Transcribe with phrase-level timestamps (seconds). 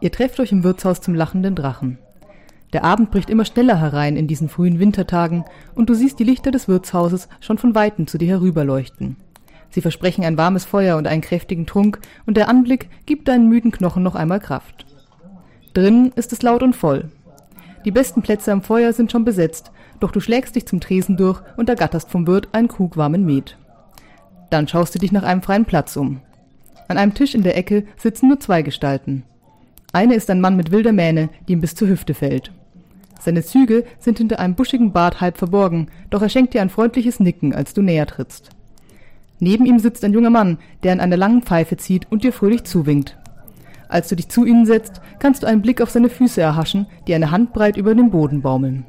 [0.00, 1.98] Ihr trefft euch im Wirtshaus zum lachenden Drachen.
[2.72, 5.44] Der Abend bricht immer schneller herein in diesen frühen Wintertagen
[5.74, 9.16] und du siehst die Lichter des Wirtshauses schon von weitem zu dir herüberleuchten.
[9.70, 13.70] Sie versprechen ein warmes Feuer und einen kräftigen Trunk und der Anblick gibt deinen müden
[13.70, 14.86] Knochen noch einmal Kraft.
[15.74, 17.10] Drinnen ist es laut und voll.
[17.84, 19.70] Die besten Plätze am Feuer sind schon besetzt,
[20.00, 23.56] doch du schlägst dich zum Tresen durch und ergatterst vom Wirt einen Krug warmen Met.
[24.50, 26.20] Dann schaust du dich nach einem freien Platz um.
[26.88, 29.24] An einem Tisch in der Ecke sitzen nur zwei Gestalten.
[29.96, 32.52] Eine ist ein Mann mit wilder Mähne, die ihm bis zur Hüfte fällt.
[33.18, 37.18] Seine Züge sind hinter einem buschigen Bart halb verborgen, doch er schenkt dir ein freundliches
[37.18, 38.50] Nicken, als du näher trittst.
[39.38, 42.64] Neben ihm sitzt ein junger Mann, der an einer langen Pfeife zieht und dir fröhlich
[42.64, 43.16] zuwinkt.
[43.88, 47.14] Als du dich zu ihnen setzt, kannst du einen Blick auf seine Füße erhaschen, die
[47.14, 48.84] eine Handbreit über den Boden baumeln.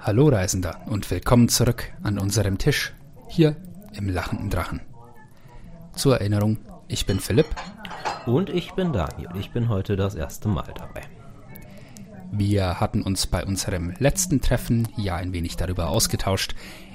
[0.00, 2.94] Hallo Reisender und willkommen zurück an unserem Tisch,
[3.28, 3.54] hier
[3.92, 4.80] im lachenden Drachen.
[5.94, 6.56] Zur Erinnerung,
[6.90, 7.46] ich bin Philipp.
[8.26, 9.30] Und ich bin Daniel.
[9.38, 11.02] Ich bin heute das erste Mal dabei.
[12.32, 16.54] Wir hatten uns bei unserem letzten Treffen ja ein wenig darüber ausgetauscht,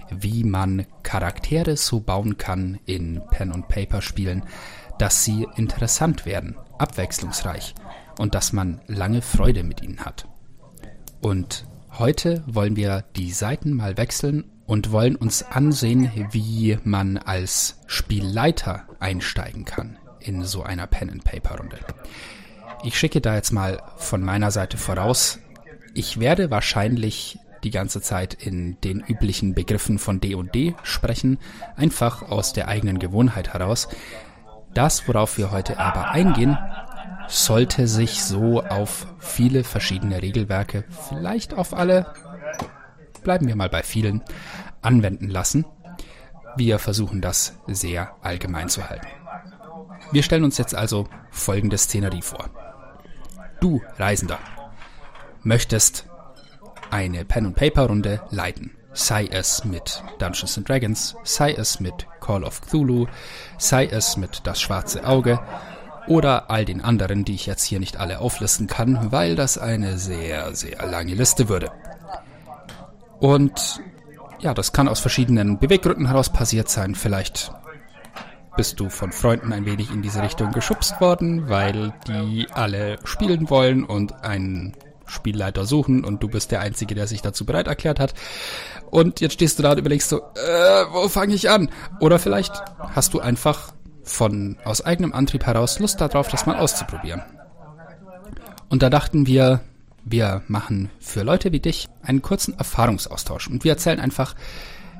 [0.10, 4.44] wie man Charaktere so bauen kann in Pen- und Paper-Spielen,
[5.00, 7.76] dass sie interessant werden, abwechslungsreich
[8.20, 10.28] und dass man lange Freude mit ihnen hat.
[11.22, 11.66] Und
[11.98, 18.83] heute wollen wir die Seiten mal wechseln und wollen uns ansehen, wie man als Spielleiter
[18.99, 21.77] einsteigen kann in so einer Pen-and-Paper-Runde.
[22.83, 25.39] Ich schicke da jetzt mal von meiner Seite voraus.
[25.93, 31.39] Ich werde wahrscheinlich die ganze Zeit in den üblichen Begriffen von D&D sprechen,
[31.75, 33.88] einfach aus der eigenen Gewohnheit heraus.
[34.73, 36.58] Das, worauf wir heute aber eingehen,
[37.27, 42.13] sollte sich so auf viele verschiedene Regelwerke, vielleicht auf alle,
[43.26, 44.23] bleiben wir mal bei vielen,
[44.81, 45.66] anwenden lassen.
[46.56, 49.08] Wir versuchen das sehr allgemein zu halten.
[50.14, 52.50] Wir stellen uns jetzt also folgende Szenerie vor.
[53.60, 54.39] Du, Reisender,
[55.44, 56.08] möchtest
[56.89, 63.08] eine Pen-and-Paper-Runde leiten sei es mit Dungeons and Dragons, sei es mit Call of Cthulhu,
[63.58, 65.39] sei es mit Das schwarze Auge
[66.08, 69.98] oder all den anderen, die ich jetzt hier nicht alle auflisten kann, weil das eine
[69.98, 71.72] sehr, sehr lange Liste würde.
[73.20, 73.81] Und
[74.39, 76.95] ja, das kann aus verschiedenen Beweggründen heraus passiert sein.
[76.95, 77.52] Vielleicht
[78.55, 83.49] bist du von Freunden ein wenig in diese Richtung geschubst worden, weil die alle spielen
[83.49, 84.73] wollen und einen
[85.08, 88.14] Spielleiter suchen und du bist der Einzige, der sich dazu bereit erklärt hat.
[88.89, 91.70] Und jetzt stehst du da und überlegst so, äh, wo fange ich an?
[91.99, 93.73] Oder vielleicht hast du einfach
[94.04, 97.23] von aus eigenem Antrieb heraus Lust darauf, das mal auszuprobieren.
[98.70, 99.61] Und da dachten wir,
[100.05, 104.36] wir machen für Leute wie dich einen kurzen Erfahrungsaustausch und wir erzählen einfach,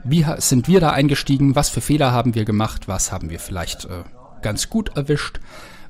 [0.04, 3.86] wie sind wir da eingestiegen, was für Fehler haben wir gemacht, was haben wir vielleicht
[3.86, 4.04] äh,
[4.42, 5.40] ganz gut erwischt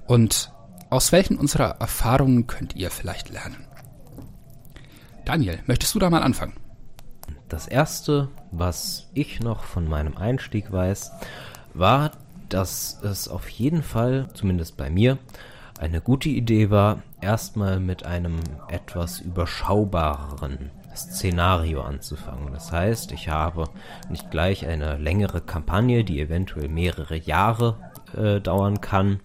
[0.06, 0.52] und
[0.90, 3.66] aus welchen unserer Erfahrungen könnt ihr vielleicht lernen.
[5.26, 6.54] Daniel, möchtest du da mal anfangen?
[7.50, 11.12] Das erste, was ich noch von meinem Einstieg weiß,
[11.74, 12.12] war,
[12.50, 15.18] dass es auf jeden Fall, zumindest bei mir,
[15.80, 18.38] eine gute Idee war, erstmal mit einem
[18.70, 22.54] etwas überschaubareren Szenario anzufangen.
[22.54, 23.66] Das heißt, ich habe
[24.10, 27.78] nicht gleich eine längere Kampagne, die eventuell mehrere Jahre
[28.16, 29.22] äh, dauern kann,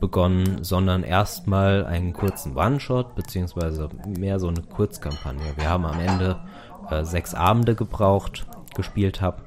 [0.00, 5.56] begonnen, sondern erstmal einen kurzen One-Shot, beziehungsweise mehr so eine Kurzkampagne.
[5.56, 6.40] Wir haben am Ende
[6.90, 8.46] äh, sechs Abende gebraucht,
[8.76, 9.42] gespielt habe.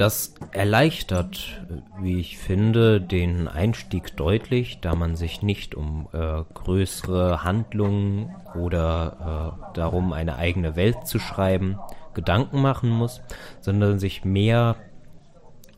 [0.00, 1.62] Das erleichtert,
[2.00, 9.58] wie ich finde, den Einstieg deutlich, da man sich nicht um äh, größere Handlungen oder
[9.60, 11.78] äh, darum, eine eigene Welt zu schreiben,
[12.14, 13.20] Gedanken machen muss,
[13.60, 14.76] sondern sich mehr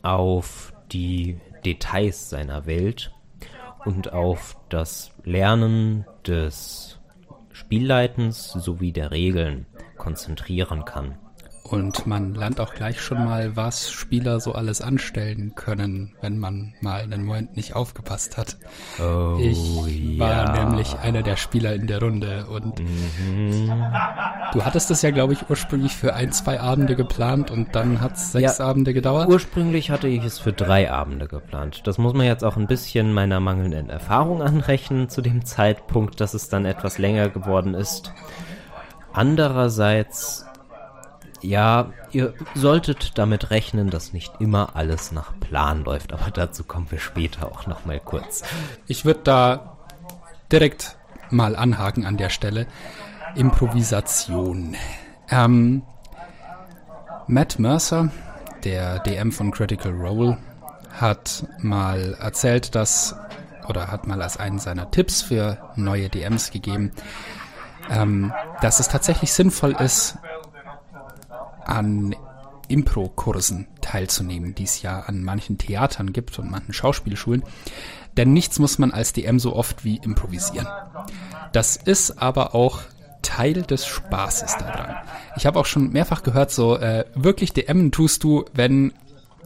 [0.03, 3.13] auf die Details seiner Welt
[3.85, 7.01] und auf das Lernen des
[7.51, 9.67] Spielleitens sowie der Regeln
[9.97, 11.19] konzentrieren kann.
[11.73, 16.75] Und man lernt auch gleich schon mal, was Spieler so alles anstellen können, wenn man
[16.83, 18.59] mal einen Moment nicht aufgepasst hat.
[19.01, 20.65] Oh, ich war ja.
[20.67, 23.73] nämlich einer der Spieler in der Runde und mhm.
[24.53, 28.17] du hattest es ja, glaube ich, ursprünglich für ein, zwei Abende geplant und dann hat
[28.17, 29.31] es sechs ja, Abende gedauert.
[29.31, 31.87] Ursprünglich hatte ich es für drei Abende geplant.
[31.87, 36.35] Das muss man jetzt auch ein bisschen meiner mangelnden Erfahrung anrechnen zu dem Zeitpunkt, dass
[36.35, 38.13] es dann etwas länger geworden ist.
[39.15, 40.45] Andererseits
[41.43, 46.91] ja, ihr solltet damit rechnen, dass nicht immer alles nach Plan läuft, aber dazu kommen
[46.91, 48.43] wir später auch noch mal kurz.
[48.87, 49.79] Ich würde da
[50.51, 50.97] direkt
[51.31, 52.67] mal anhaken an der Stelle.
[53.35, 54.77] Improvisation.
[55.31, 55.83] Ähm,
[57.27, 58.11] Matt Mercer,
[58.65, 60.39] der DM von Critical Role,
[60.93, 63.17] hat mal erzählt, dass
[63.69, 66.93] oder hat mal als einen seiner Tipps für neue DMs gegeben,
[67.91, 70.19] ähm, dass es tatsächlich sinnvoll ist,
[71.67, 72.15] an
[72.69, 77.43] Impro-Kursen teilzunehmen, die es ja an manchen Theatern gibt und manchen Schauspielschulen.
[78.17, 80.67] Denn nichts muss man als DM so oft wie improvisieren.
[81.53, 82.81] Das ist aber auch
[83.23, 84.97] Teil des Spaßes daran.
[85.37, 88.93] Ich habe auch schon mehrfach gehört, so äh, wirklich DM tust du, wenn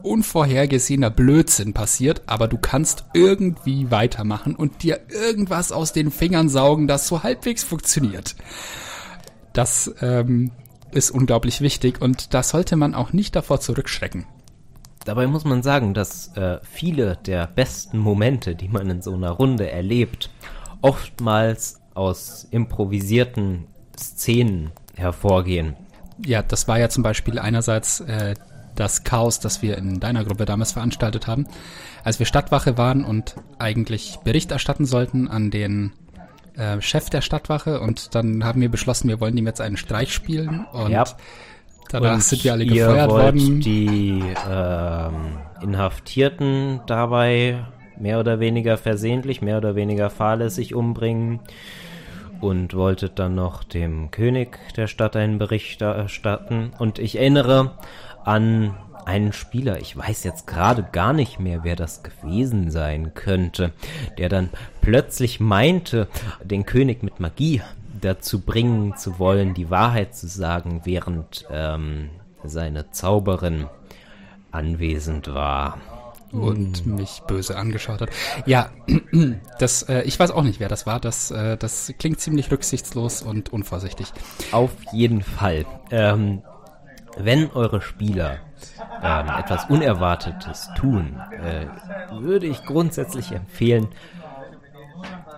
[0.03, 6.87] unvorhergesehener Blödsinn passiert, aber du kannst irgendwie weitermachen und dir irgendwas aus den Fingern saugen,
[6.87, 8.35] das so halbwegs funktioniert.
[9.53, 10.51] Das ähm,
[10.91, 14.25] ist unglaublich wichtig und da sollte man auch nicht davor zurückschrecken.
[15.05, 19.31] Dabei muss man sagen, dass äh, viele der besten Momente, die man in so einer
[19.31, 20.29] Runde erlebt,
[20.81, 23.67] oftmals aus improvisierten
[23.97, 25.75] Szenen hervorgehen.
[26.25, 28.35] Ja, das war ja zum Beispiel einerseits äh,
[28.75, 31.47] das Chaos, das wir in deiner Gruppe damals veranstaltet haben,
[32.03, 35.93] als wir Stadtwache waren und eigentlich Bericht erstatten sollten an den
[36.57, 40.13] äh, Chef der Stadtwache und dann haben wir beschlossen, wir wollen ihm jetzt einen Streich
[40.13, 41.03] spielen und Ja.
[41.89, 43.59] danach Und sind wir alle gefeuert worden.
[43.61, 47.63] die ähm, Inhaftierten dabei
[47.99, 51.39] mehr oder weniger versehentlich, mehr oder weniger fahrlässig umbringen
[52.41, 56.71] und wolltet dann noch dem König der Stadt einen Bericht erstatten.
[56.77, 57.71] Und ich erinnere
[58.23, 58.75] an
[59.07, 63.71] einen Spieler, ich weiß jetzt gerade gar nicht mehr, wer das gewesen sein könnte,
[64.17, 64.49] der dann
[64.81, 66.07] plötzlich meinte,
[66.43, 67.61] den König mit Magie
[68.01, 72.09] dazu bringen zu wollen, die Wahrheit zu sagen, während ähm,
[72.43, 73.67] seine Zauberin
[74.51, 75.77] anwesend war.
[76.33, 78.09] und mich böse angeschaut hat.
[78.45, 78.71] Ja,
[79.59, 80.99] das, äh, ich weiß auch nicht, wer das war.
[80.99, 84.07] Das, äh, das klingt ziemlich rücksichtslos und unvorsichtig.
[84.51, 85.65] Auf jeden Fall.
[85.91, 86.41] Ähm,
[87.17, 88.39] wenn eure Spieler
[89.03, 91.67] ähm, etwas Unerwartetes tun, äh,
[92.11, 93.87] würde ich grundsätzlich empfehlen,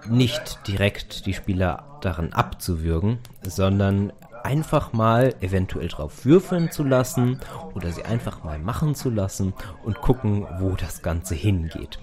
[0.08, 4.14] nicht direkt die Spieler daran abzuwürgen, sondern
[4.44, 7.40] einfach mal eventuell drauf würfeln zu lassen
[7.76, 12.00] oder sie einfach mal machen zu lassen und gucken, wo das Ganze hingeht.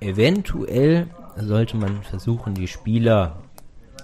[0.00, 3.38] Eventuell sollte man versuchen, die Spieler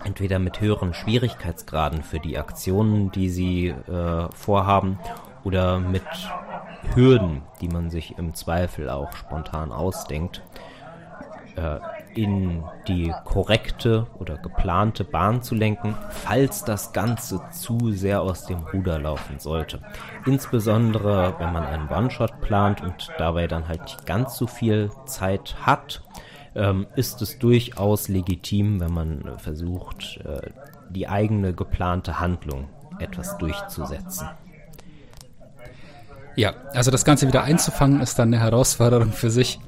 [0.04, 4.98] entweder mit höheren Schwierigkeitsgraden für die Aktionen, die sie äh, vorhaben,
[5.44, 6.02] oder mit
[6.94, 10.42] Hürden, die man sich im Zweifel auch spontan ausdenkt,
[11.56, 11.78] äh,
[12.14, 18.58] in die korrekte oder geplante Bahn zu lenken, falls das Ganze zu sehr aus dem
[18.58, 19.80] Ruder laufen sollte.
[20.26, 25.56] Insbesondere, wenn man einen One-Shot plant und dabei dann halt nicht ganz so viel Zeit
[25.62, 26.02] hat,
[26.54, 30.50] ähm, ist es durchaus legitim, wenn man versucht, äh,
[30.90, 32.68] die eigene geplante Handlung
[32.98, 34.28] etwas durchzusetzen.
[36.36, 39.60] Ja, also das Ganze wieder einzufangen ist dann eine Herausforderung für sich.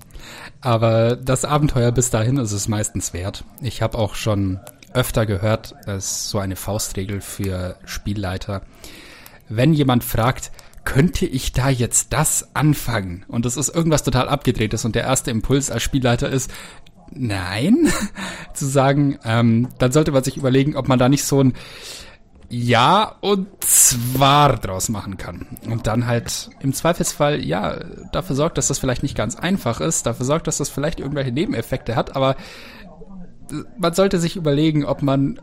[0.60, 3.44] Aber das Abenteuer bis dahin ist es meistens wert.
[3.60, 4.60] Ich habe auch schon
[4.94, 8.62] öfter gehört, das ist so eine Faustregel für Spielleiter.
[9.48, 10.52] Wenn jemand fragt,
[10.84, 13.24] könnte ich da jetzt das anfangen?
[13.28, 16.50] Und das ist irgendwas total abgedrehtes und der erste Impuls als Spielleiter ist,
[17.10, 17.88] nein,
[18.54, 21.54] zu sagen, ähm, dann sollte man sich überlegen, ob man da nicht so ein
[22.48, 25.46] ja und zwar draus machen kann.
[25.66, 27.78] Und dann halt im Zweifelsfall, ja,
[28.12, 31.32] dafür sorgt, dass das vielleicht nicht ganz einfach ist, dafür sorgt, dass das vielleicht irgendwelche
[31.32, 32.36] Nebeneffekte hat, aber
[33.78, 35.38] man sollte sich überlegen, ob man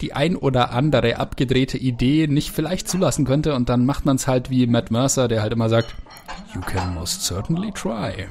[0.00, 4.26] die ein oder andere abgedrehte Idee nicht vielleicht zulassen könnte und dann macht man es
[4.26, 5.94] halt wie Matt Mercer, der halt immer sagt,
[6.54, 8.28] you can most certainly try.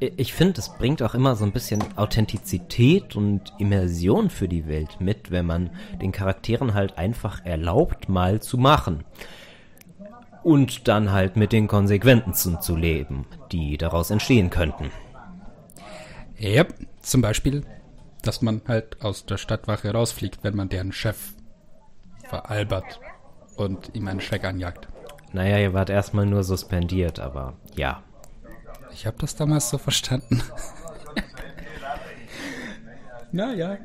[0.00, 5.00] Ich finde, es bringt auch immer so ein bisschen Authentizität und Immersion für die Welt
[5.00, 9.04] mit, wenn man den Charakteren halt einfach erlaubt, mal zu machen.
[10.44, 14.90] Und dann halt mit den Konsequenzen zu leben, die daraus entstehen könnten.
[16.38, 16.64] Ja,
[17.02, 17.64] zum Beispiel,
[18.22, 21.32] dass man halt aus der Stadtwache rausfliegt, wenn man deren Chef
[22.28, 23.00] veralbert
[23.56, 24.88] und ihm einen Schreck anjagt.
[25.32, 28.02] Naja, ihr wart erstmal nur suspendiert, aber ja.
[28.98, 30.42] Ich habe das damals so verstanden.
[33.30, 33.78] naja.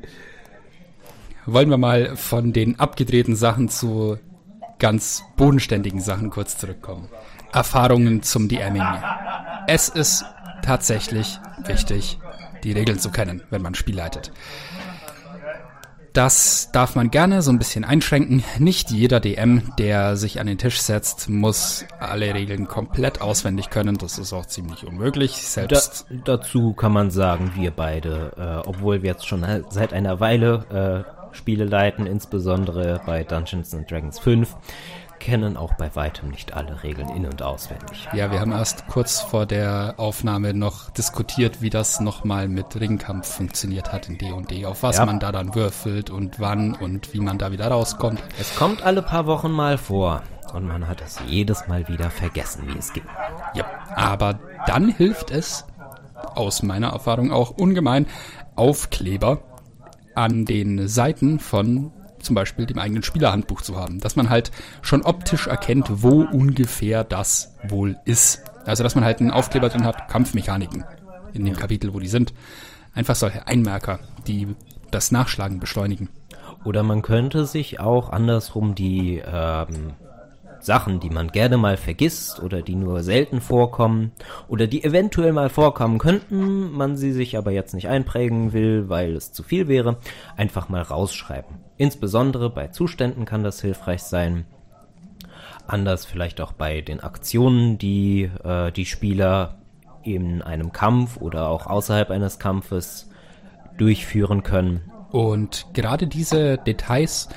[1.46, 4.18] Wollen wir mal von den abgedrehten Sachen zu
[4.80, 7.08] ganz bodenständigen Sachen kurz zurückkommen.
[7.52, 8.82] Erfahrungen zum DMing.
[9.68, 10.24] Es ist
[10.62, 12.18] tatsächlich wichtig,
[12.64, 14.32] die Regeln zu kennen, wenn man ein Spiel leitet.
[16.14, 18.44] Das darf man gerne so ein bisschen einschränken.
[18.60, 23.98] Nicht jeder DM, der sich an den Tisch setzt, muss alle Regeln komplett auswendig können.
[23.98, 25.32] Das ist auch ziemlich unmöglich.
[25.32, 30.20] Da, Selbst dazu kann man sagen, wir beide, äh, obwohl wir jetzt schon seit einer
[30.20, 34.54] Weile äh, Spiele leiten, insbesondere bei Dungeons and Dragons 5,
[35.24, 38.06] kennen auch bei weitem nicht alle Regeln in- und auswendig.
[38.12, 43.26] Ja, wir haben erst kurz vor der Aufnahme noch diskutiert, wie das nochmal mit Ringkampf
[43.26, 45.06] funktioniert hat in D&D, auf was Ja.
[45.06, 48.22] man da dann würfelt und wann und wie man da wieder rauskommt.
[48.38, 52.64] Es kommt alle paar Wochen mal vor und man hat es jedes Mal wieder vergessen,
[52.66, 53.04] wie es geht.
[53.54, 53.64] Ja,
[53.96, 55.64] aber dann hilft es,
[56.34, 58.06] aus meiner Erfahrung auch ungemein,
[58.56, 59.38] Aufkleber
[60.14, 61.92] an den Seiten von
[62.24, 64.50] zum Beispiel dem eigenen Spielerhandbuch zu haben, dass man halt
[64.82, 68.42] schon optisch erkennt, wo ungefähr das wohl ist.
[68.64, 70.84] Also dass man halt einen Aufkleber drin hat, Kampfmechaniken
[71.32, 72.32] in dem Kapitel, wo die sind.
[72.94, 74.54] Einfach solche Einmerker, die
[74.90, 76.08] das Nachschlagen beschleunigen.
[76.64, 79.92] Oder man könnte sich auch andersrum die ähm,
[80.64, 84.12] Sachen, die man gerne mal vergisst oder die nur selten vorkommen
[84.48, 89.14] oder die eventuell mal vorkommen könnten, man sie sich aber jetzt nicht einprägen will, weil
[89.14, 89.98] es zu viel wäre,
[90.36, 91.56] einfach mal rausschreiben.
[91.76, 94.46] Insbesondere bei Zuständen kann das hilfreich sein.
[95.66, 99.58] Anders vielleicht auch bei den Aktionen, die äh, die Spieler
[100.02, 103.10] in einem Kampf oder auch außerhalb eines Kampfes
[103.78, 104.92] durchführen können.
[105.10, 107.28] Und gerade diese Details,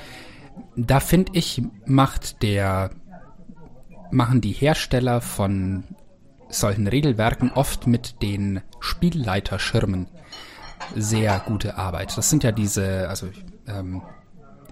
[0.76, 2.92] da finde ich, macht der,
[4.12, 5.84] machen die Hersteller von
[6.50, 10.08] solchen Regelwerken oft mit den Spielleiterschirmen
[10.96, 12.18] sehr gute Arbeit.
[12.18, 13.28] Das sind ja diese, also
[13.68, 14.02] ähm,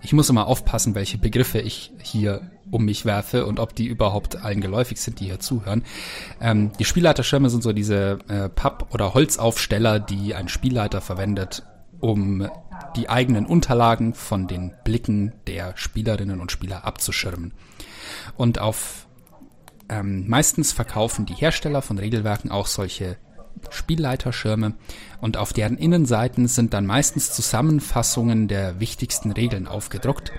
[0.01, 4.38] ich muss immer aufpassen, welche Begriffe ich hier um mich werfe und ob die überhaupt
[4.38, 5.84] allen geläufig sind, die hier zuhören.
[6.42, 11.63] Ähm, die Spielleiterschirme sind so diese äh, Papp- oder Holzaufsteller, die ein Spielleiter verwendet,
[12.00, 12.50] um
[12.96, 17.54] die eigenen Unterlagen von den Blicken der Spielerinnen und Spieler abzuschirmen.
[18.38, 19.05] Und auf
[19.89, 23.18] ähm, meistens verkaufen die Hersteller von Regelwerken auch solche
[23.70, 24.74] Spielleiterschirme
[25.22, 30.32] und auf deren Innenseiten sind dann meistens Zusammenfassungen der wichtigsten Regeln aufgedruckt.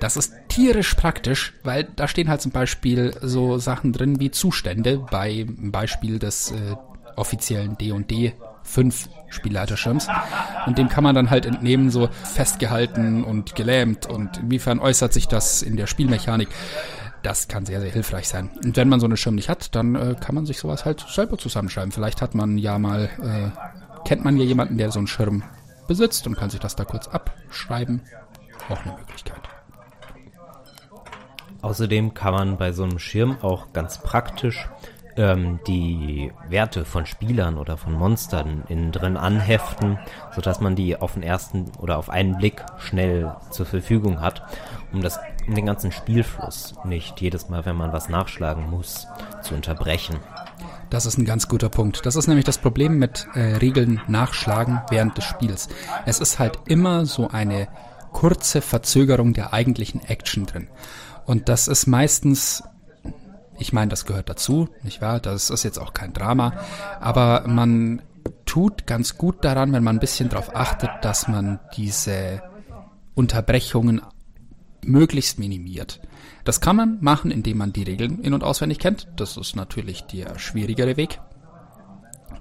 [0.00, 4.98] Das ist tierisch praktisch, weil da stehen halt zum Beispiel so Sachen drin wie Zustände
[5.10, 6.76] bei Beispiel des äh,
[7.16, 8.32] offiziellen D&D
[8.62, 10.08] 5 Spielleiterschirms
[10.66, 15.26] und dem kann man dann halt entnehmen so festgehalten und gelähmt und inwiefern äußert sich
[15.26, 16.48] das in der Spielmechanik.
[17.22, 18.50] Das kann sehr, sehr hilfreich sein.
[18.64, 21.00] Und wenn man so einen Schirm nicht hat, dann äh, kann man sich sowas halt
[21.08, 21.92] selber zusammenschreiben.
[21.92, 25.42] Vielleicht hat man ja mal, äh, kennt man ja jemanden, der so einen Schirm
[25.88, 28.02] besitzt und kann sich das da kurz abschreiben.
[28.68, 29.40] Auch eine Möglichkeit.
[31.60, 34.68] Außerdem kann man bei so einem Schirm auch ganz praktisch
[35.16, 39.98] ähm, die Werte von Spielern oder von Monstern innen drin anheften,
[40.34, 44.42] sodass man die auf den ersten oder auf einen Blick schnell zur Verfügung hat,
[44.92, 45.18] um das
[45.54, 49.06] den ganzen Spielfluss nicht jedes Mal, wenn man was nachschlagen muss,
[49.42, 50.16] zu unterbrechen.
[50.90, 52.06] Das ist ein ganz guter Punkt.
[52.06, 55.68] Das ist nämlich das Problem mit äh, Regeln nachschlagen während des Spiels.
[56.06, 57.68] Es ist halt immer so eine
[58.12, 60.68] kurze Verzögerung der eigentlichen Action drin.
[61.26, 62.62] Und das ist meistens,
[63.58, 65.20] ich meine, das gehört dazu, nicht wahr?
[65.20, 66.54] Das ist jetzt auch kein Drama,
[67.00, 68.02] aber man
[68.46, 72.42] tut ganz gut daran, wenn man ein bisschen darauf achtet, dass man diese
[73.14, 74.00] Unterbrechungen
[74.88, 76.00] möglichst minimiert.
[76.44, 79.08] Das kann man machen, indem man die Regeln in- und auswendig kennt.
[79.16, 81.20] Das ist natürlich der schwierigere Weg.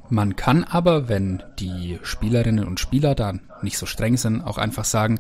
[0.10, 4.86] Man kann aber, wenn die Spielerinnen und Spieler dann nicht so streng sind, auch einfach
[4.86, 5.20] sagen,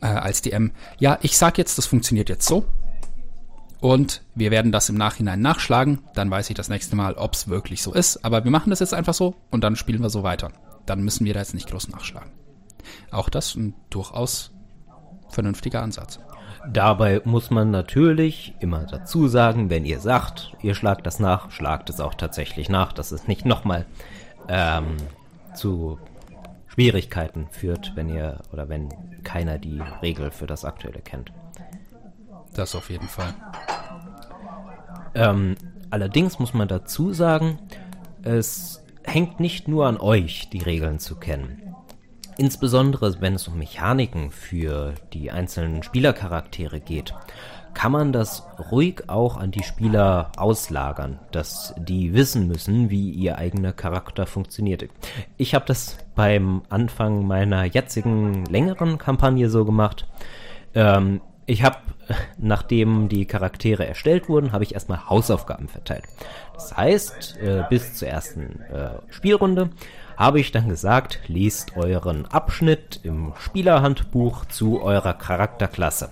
[0.00, 2.66] äh, als DM, ja, ich sag jetzt, das funktioniert jetzt so.
[3.80, 6.00] Und wir werden das im Nachhinein nachschlagen.
[6.14, 8.24] Dann weiß ich das nächste Mal, ob es wirklich so ist.
[8.24, 10.50] Aber wir machen das jetzt einfach so und dann spielen wir so weiter.
[10.84, 12.32] Dann müssen wir da jetzt nicht groß nachschlagen.
[13.10, 14.50] Auch das ein durchaus
[15.30, 16.20] vernünftiger Ansatz.
[16.70, 21.88] Dabei muss man natürlich immer dazu sagen, wenn ihr sagt, ihr schlagt das nach, schlagt
[21.88, 23.86] es auch tatsächlich nach, dass es nicht nochmal
[24.48, 24.96] ähm,
[25.54, 25.98] zu
[26.66, 28.88] Schwierigkeiten führt, wenn ihr oder wenn
[29.24, 31.32] keiner die Regel für das Aktuelle kennt.
[32.54, 33.34] Das auf jeden Fall.
[35.14, 35.56] Ähm,
[35.90, 37.58] allerdings muss man dazu sagen,
[38.22, 41.67] es hängt nicht nur an euch, die Regeln zu kennen.
[42.38, 47.12] Insbesondere wenn es um Mechaniken für die einzelnen Spielercharaktere geht,
[47.74, 53.38] kann man das ruhig auch an die Spieler auslagern, dass die wissen müssen, wie ihr
[53.38, 54.84] eigener Charakter funktioniert.
[55.36, 60.06] Ich habe das beim Anfang meiner jetzigen längeren Kampagne so gemacht.
[60.74, 61.78] Ähm, ich habe,
[62.38, 66.04] nachdem die Charaktere erstellt wurden, habe ich erstmal Hausaufgaben verteilt.
[66.54, 69.70] Das heißt, äh, bis zur ersten äh, Spielrunde
[70.18, 76.10] habe ich dann gesagt, liest euren Abschnitt im Spielerhandbuch zu eurer Charakterklasse.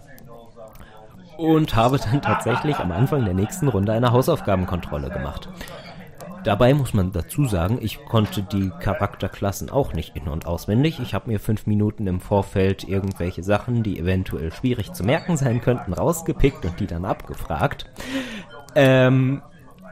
[1.36, 5.48] Und habe dann tatsächlich am Anfang der nächsten Runde eine Hausaufgabenkontrolle gemacht.
[6.44, 11.00] Dabei muss man dazu sagen, ich konnte die Charakterklassen auch nicht in- und auswendig.
[11.00, 15.60] Ich habe mir fünf Minuten im Vorfeld irgendwelche Sachen, die eventuell schwierig zu merken sein
[15.60, 17.86] könnten, rausgepickt und die dann abgefragt.
[18.76, 19.42] Ähm,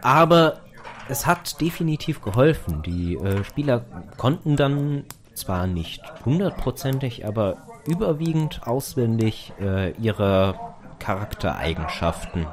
[0.02, 0.60] aber
[1.08, 2.82] es hat definitiv geholfen.
[2.82, 3.84] Die äh, Spieler
[4.16, 7.56] konnten dann zwar nicht hundertprozentig, aber
[7.86, 10.58] überwiegend auswendig äh, ihre
[10.98, 12.46] Charaktereigenschaften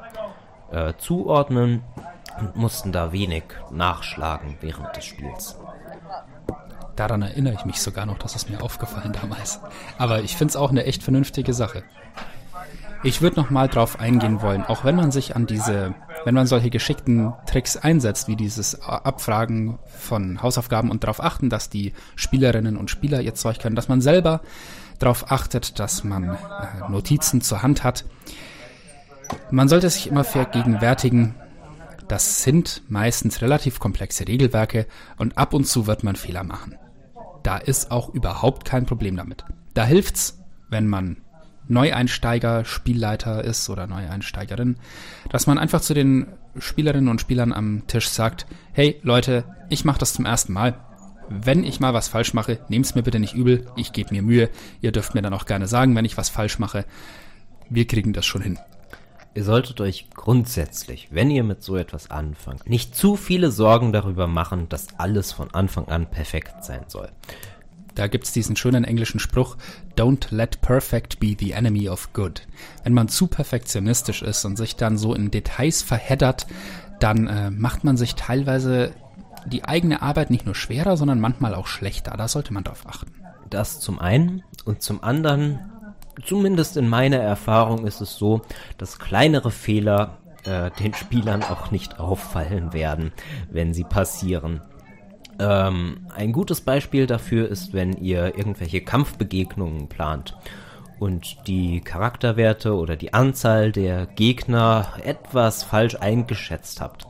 [0.72, 1.84] äh, zuordnen
[2.39, 5.58] und mussten da wenig nachschlagen während des Spiels.
[6.96, 9.62] Daran erinnere ich mich sogar noch, dass es mir aufgefallen damals.
[9.98, 11.84] Aber ich finde es auch eine echt vernünftige Sache.
[13.03, 16.48] Ich würde noch mal drauf eingehen wollen, auch wenn man sich an diese, wenn man
[16.48, 22.78] solche geschickten Tricks einsetzt, wie dieses Abfragen von Hausaufgaben und darauf achten, dass die Spielerinnen
[22.78, 24.42] und Spieler ihr Zeug können, dass man selber
[25.00, 26.38] darauf achtet, dass man äh,
[26.90, 28.06] Notizen zur Hand hat.
[29.50, 31.36] Man sollte sich immer vergegenwärtigen,
[32.08, 34.86] das sind meistens relativ komplexe Regelwerke
[35.18, 36.75] und ab und zu wird man Fehler machen.
[37.44, 39.46] Da ist auch überhaupt kein Problem damit.
[39.74, 40.38] Da hilft's,
[40.70, 41.18] wenn man
[41.72, 44.75] Neueinsteiger, Spielleiter ist oder Neueinsteigerin,
[45.30, 46.28] dass man einfach zu den
[46.60, 50.75] Spielerinnen und Spielern am Tisch sagt, hey Leute, ich mache das zum ersten Mal.
[51.30, 54.50] Wenn ich mal was falsch mache, nehmt's mir bitte nicht übel, ich gebe mir Mühe.
[54.82, 56.84] Ihr dürft mir dann auch gerne sagen, wenn ich was falsch mache.
[57.70, 58.60] Wir kriegen das schon hin.
[59.34, 64.28] Ihr solltet euch grundsätzlich, wenn ihr mit so etwas anfangt, nicht zu viele Sorgen darüber
[64.28, 67.08] machen, dass alles von Anfang an perfekt sein soll.
[67.95, 69.57] Da gibt's diesen schönen englischen Spruch,
[69.98, 72.41] Don't let perfect be the enemy of good.
[72.83, 76.48] Wenn man zu perfektionistisch ist und sich dann so in Details verheddert,
[77.00, 78.93] dann äh, macht man sich teilweise
[79.45, 82.15] die eigene Arbeit nicht nur schwerer, sondern manchmal auch schlechter.
[82.15, 83.12] Da sollte man drauf achten.
[83.50, 85.60] Das zum einen und zum anderen,
[86.25, 88.41] zumindest in meiner Erfahrung ist es so,
[88.77, 93.12] dass kleinere Fehler äh, den Spielern auch nicht auffallen werden,
[93.50, 94.62] wenn sie passieren.
[95.40, 100.36] Ähm, ein gutes Beispiel dafür ist, wenn ihr irgendwelche Kampfbegegnungen plant
[101.00, 107.08] und die Charakterwerte oder die Anzahl der Gegner etwas falsch eingeschätzt habt,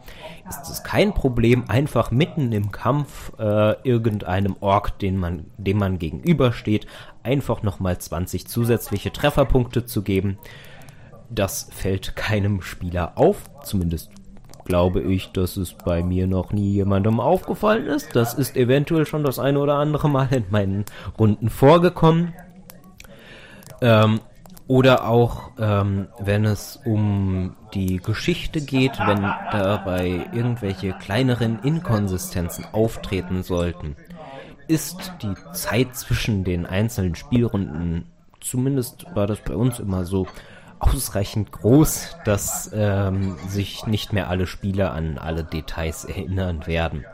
[0.48, 6.00] ist es kein Problem, einfach mitten im Kampf äh, irgendeinem Ork, den man, dem man
[6.00, 6.88] gegenübersteht,
[7.24, 10.38] einfach nochmal 20 zusätzliche Trefferpunkte zu geben.
[11.30, 14.12] Das fällt keinem Spieler auf, zumindest
[14.72, 18.16] glaube ich, dass es bei mir noch nie jemandem aufgefallen ist.
[18.16, 20.86] Das ist eventuell schon das eine oder andere Mal in meinen
[21.20, 22.34] Runden vorgekommen.
[23.82, 24.22] Ähm,
[24.68, 33.44] oder auch, ähm, wenn es um die Geschichte geht, wenn dabei irgendwelche kleineren Inkonsistenzen auftreten
[33.44, 33.98] sollten,
[34.70, 38.06] ist die Zeit zwischen den einzelnen Spielrunden,
[38.40, 40.28] zumindest war das bei uns immer so,
[40.82, 47.06] ausreichend groß, dass ähm, sich nicht mehr alle Spieler an alle Details erinnern werden.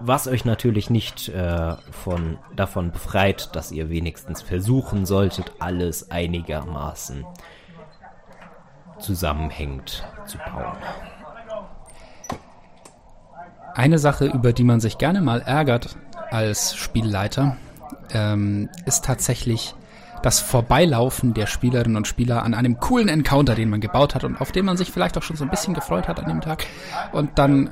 [0.00, 7.24] Was euch natürlich nicht äh, von, davon befreit, dass ihr wenigstens versuchen solltet, alles einigermaßen
[8.98, 10.76] zusammenhängend zu bauen.
[13.74, 15.96] Eine Sache, über die man sich gerne mal ärgert
[16.30, 17.56] als Spielleiter,
[18.12, 19.74] ähm, ist tatsächlich
[20.24, 24.40] das Vorbeilaufen der Spielerinnen und Spieler an einem coolen Encounter, den man gebaut hat und
[24.40, 26.64] auf den man sich vielleicht auch schon so ein bisschen gefreut hat an dem Tag.
[27.12, 27.68] Und dann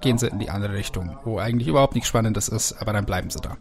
[0.00, 3.28] gehen sie in die andere Richtung, wo eigentlich überhaupt nichts Spannendes ist, aber dann bleiben
[3.28, 3.58] sie da.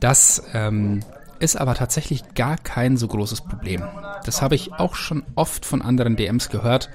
[0.00, 1.00] Das ähm,
[1.38, 3.82] ist aber tatsächlich gar kein so großes Problem.
[4.26, 6.90] Das habe ich auch schon oft von anderen DMs gehört.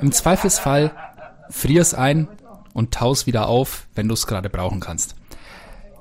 [0.00, 0.92] Im Zweifelsfall
[1.50, 2.28] frier's ein
[2.74, 5.16] und taus wieder auf, wenn du es gerade brauchen kannst.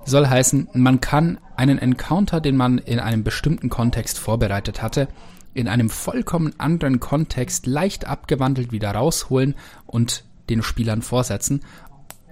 [0.06, 5.08] Soll heißen, man kann einen Encounter, den man in einem bestimmten Kontext vorbereitet hatte,
[5.54, 11.62] in einem vollkommen anderen Kontext leicht abgewandelt wieder rausholen und den Spielern vorsetzen.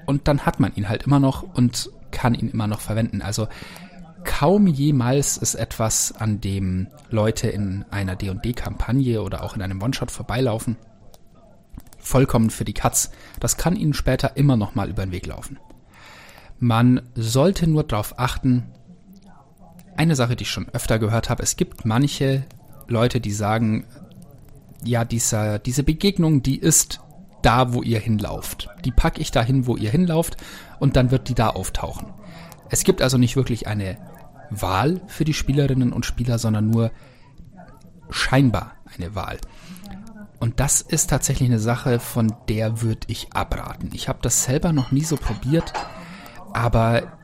[0.05, 3.21] Und dann hat man ihn halt immer noch und kann ihn immer noch verwenden.
[3.21, 3.47] Also
[4.23, 10.11] kaum jemals ist etwas, an dem Leute in einer D&D-Kampagne oder auch in einem One-Shot
[10.11, 10.77] vorbeilaufen,
[11.99, 13.11] vollkommen für die Katz.
[13.39, 15.57] Das kann ihnen später immer noch mal über den Weg laufen.
[16.63, 18.67] Man sollte nur darauf achten,
[19.97, 22.43] eine Sache, die ich schon öfter gehört habe, es gibt manche
[22.87, 23.85] Leute, die sagen,
[24.83, 27.01] ja, dieser, diese Begegnung, die ist
[27.41, 28.69] da, wo ihr hinlauft.
[28.85, 30.37] Die packe ich dahin, wo ihr hinlauft
[30.79, 32.07] und dann wird die da auftauchen.
[32.69, 33.97] Es gibt also nicht wirklich eine
[34.51, 36.91] Wahl für die Spielerinnen und Spieler, sondern nur
[38.11, 39.39] scheinbar eine Wahl.
[40.39, 43.89] Und das ist tatsächlich eine Sache, von der würde ich abraten.
[43.93, 45.73] Ich habe das selber noch nie so probiert
[46.53, 47.17] aber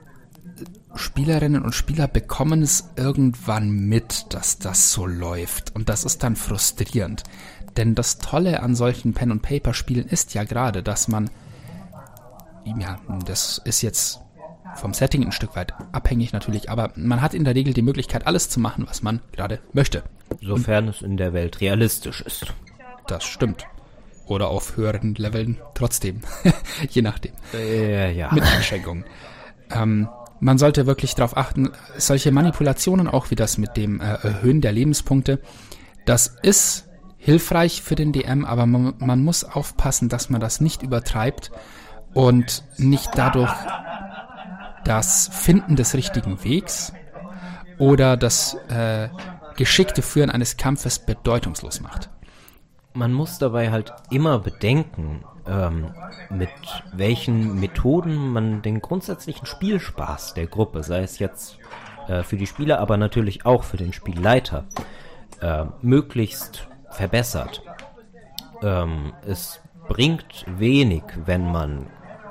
[0.95, 5.75] Spielerinnen und Spieler bekommen es irgendwann mit, dass das so läuft.
[5.75, 7.23] Und das ist dann frustrierend.
[7.75, 11.29] Denn das Tolle an solchen Pen-and-Paper-Spielen ist ja gerade, dass man
[12.77, 14.19] ja, das ist jetzt
[14.75, 18.27] vom Setting ein Stück weit abhängig natürlich, aber man hat in der Regel die Möglichkeit,
[18.27, 20.03] alles zu machen, was man gerade möchte.
[20.41, 22.53] Sofern es in der Welt realistisch ist.
[23.07, 23.65] Das stimmt.
[24.27, 26.21] Oder auf höheren Leveln trotzdem.
[26.89, 27.31] Je nachdem.
[27.53, 28.31] Äh, ja.
[28.33, 29.05] Mit Einschränkungen.
[29.71, 30.09] ähm,
[30.39, 34.71] man sollte wirklich darauf achten, solche Manipulationen, auch wie das mit dem äh, Erhöhen der
[34.71, 35.41] Lebenspunkte,
[36.05, 36.87] das ist
[37.17, 41.51] hilfreich für den DM, aber man, man muss aufpassen, dass man das nicht übertreibt
[42.13, 43.53] und nicht dadurch
[44.85, 46.93] das Finden des richtigen Wegs
[47.77, 49.09] oder das äh,
[49.57, 52.09] geschickte Führen eines Kampfes bedeutungslos macht.
[52.97, 55.93] Man muss dabei halt immer bedenken, ähm,
[56.31, 56.49] mit
[56.93, 61.59] welchen Methoden man den grundsätzlichen Spielspaß der Gruppe, sei es jetzt
[62.07, 64.65] äh, für die Spieler, aber natürlich auch für den Spielleiter,
[65.41, 67.61] äh, möglichst verbessert.
[68.63, 71.85] Ähm, es bringt wenig, wenn man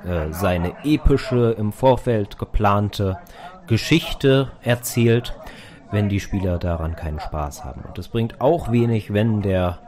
[0.04, 3.18] äh, seine epische, im Vorfeld geplante
[3.68, 5.32] Geschichte erzählt,
[5.92, 7.82] wenn die Spieler daran keinen Spaß haben.
[7.82, 9.78] Und es bringt auch wenig, wenn der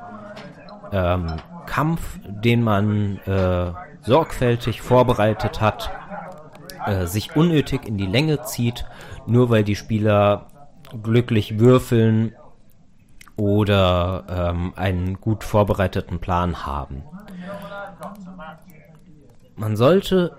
[0.92, 3.72] ähm, Kampf, den man äh,
[4.02, 5.90] sorgfältig vorbereitet hat,
[6.86, 8.86] äh, sich unnötig in die Länge zieht,
[9.26, 10.46] nur weil die Spieler
[11.02, 12.34] glücklich würfeln
[13.36, 17.02] oder ähm, einen gut vorbereiteten Plan haben.
[19.56, 20.36] Man sollte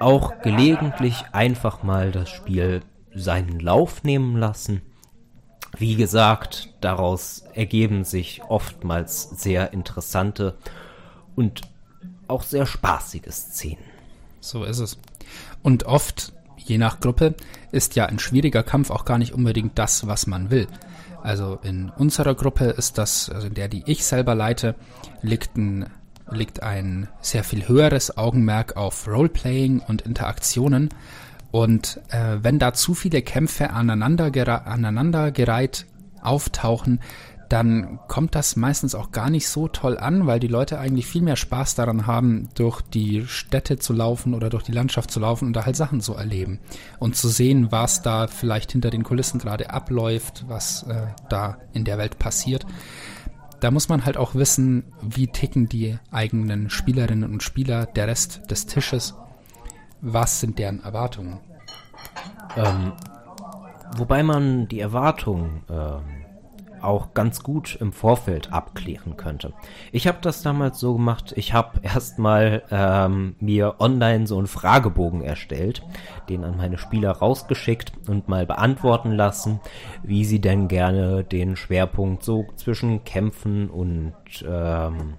[0.00, 2.82] auch gelegentlich einfach mal das Spiel
[3.14, 4.82] seinen Lauf nehmen lassen.
[5.78, 10.56] Wie gesagt, daraus ergeben sich oftmals sehr interessante
[11.34, 11.62] und
[12.28, 13.84] auch sehr spaßige Szenen.
[14.40, 14.98] So ist es.
[15.62, 17.34] Und oft, je nach Gruppe,
[17.72, 20.66] ist ja ein schwieriger Kampf auch gar nicht unbedingt das, was man will.
[21.22, 24.76] Also in unserer Gruppe ist das, also in der, die ich selber leite,
[25.22, 25.90] liegt ein,
[26.30, 30.88] liegt ein sehr viel höheres Augenmerk auf Roleplaying und Interaktionen.
[31.56, 34.30] Und äh, wenn da zu viele Kämpfe aneinander
[34.66, 35.86] aneinandergereiht
[36.20, 37.00] auftauchen,
[37.48, 41.22] dann kommt das meistens auch gar nicht so toll an, weil die Leute eigentlich viel
[41.22, 45.46] mehr Spaß daran haben, durch die Städte zu laufen oder durch die Landschaft zu laufen
[45.46, 46.58] und da halt Sachen zu erleben
[46.98, 51.86] und zu sehen, was da vielleicht hinter den Kulissen gerade abläuft, was äh, da in
[51.86, 52.66] der Welt passiert.
[53.60, 58.42] Da muss man halt auch wissen, wie ticken die eigenen Spielerinnen und Spieler, der Rest
[58.50, 59.14] des Tisches,
[60.00, 61.40] was sind deren Erwartungen.
[62.56, 62.92] Ähm,
[63.96, 66.16] wobei man die Erwartungen ähm
[66.86, 69.52] auch ganz gut im Vorfeld abklären könnte.
[69.92, 75.22] Ich habe das damals so gemacht, ich habe erstmal ähm, mir online so einen Fragebogen
[75.22, 75.82] erstellt,
[76.28, 79.60] den an meine Spieler rausgeschickt und mal beantworten lassen,
[80.02, 84.14] wie sie denn gerne den Schwerpunkt so zwischen Kämpfen und
[84.48, 85.14] ähm,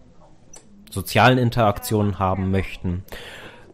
[0.90, 3.04] sozialen Interaktionen haben möchten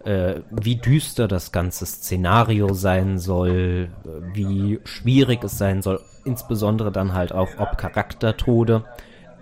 [0.06, 3.90] äh, wie düster das ganze Szenario sein soll,
[4.34, 8.84] wie schwierig es sein soll, insbesondere dann halt auch, ob Charaktertode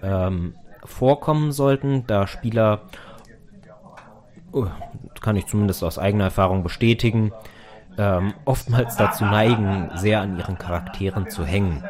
[0.03, 2.81] ähm, vorkommen sollten, da Spieler,
[4.53, 4.67] uh,
[5.21, 7.31] kann ich zumindest aus eigener Erfahrung bestätigen,
[7.97, 11.83] ähm, oftmals dazu neigen, sehr an ihren Charakteren zu hängen.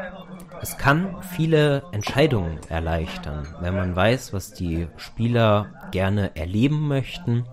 [0.61, 7.45] Es kann viele Entscheidungen erleichtern, wenn man weiß, was die Spieler gerne erleben möchten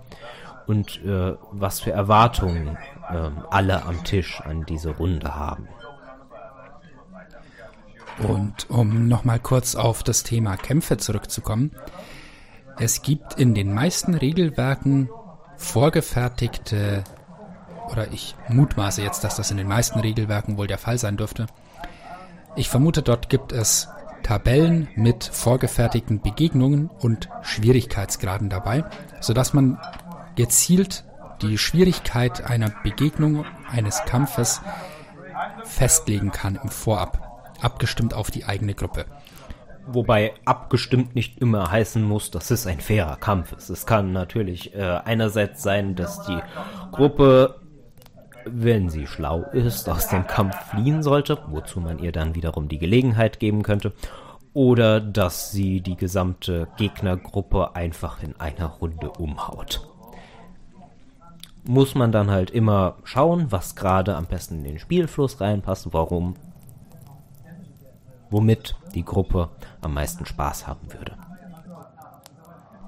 [0.69, 2.77] und äh, was für Erwartungen
[3.11, 5.67] äh, alle am Tisch an diese Runde haben.
[8.19, 11.73] Und um nochmal kurz auf das Thema Kämpfe zurückzukommen.
[12.79, 15.09] Es gibt in den meisten Regelwerken
[15.57, 17.03] vorgefertigte,
[17.91, 21.47] oder ich mutmaße jetzt, dass das in den meisten Regelwerken wohl der Fall sein dürfte.
[22.57, 23.89] Ich vermute, dort gibt es
[24.23, 28.85] Tabellen mit vorgefertigten Begegnungen und Schwierigkeitsgraden dabei,
[29.21, 29.79] sodass man
[30.39, 31.05] gezielt
[31.43, 34.63] die Schwierigkeit einer Begegnung, eines Kampfes
[35.65, 39.07] festlegen kann im Vorab, abgestimmt auf die eigene Gruppe.
[39.89, 43.69] Wobei abgestimmt nicht immer heißen muss, dass es ein fairer Kampf ist.
[43.69, 46.39] Es kann natürlich äh, einerseits sein, dass die
[46.93, 47.61] Gruppe,
[48.45, 52.79] wenn sie schlau ist, aus dem Kampf fliehen sollte, wozu man ihr dann wiederum die
[52.79, 53.93] Gelegenheit geben könnte,
[54.53, 59.88] oder dass sie die gesamte Gegnergruppe einfach in einer Runde umhaut
[61.69, 66.35] muss man dann halt immer schauen, was gerade am besten in den Spielfluss reinpasst, warum,
[68.31, 69.51] womit die Gruppe
[69.83, 71.13] am meisten Spaß haben würde.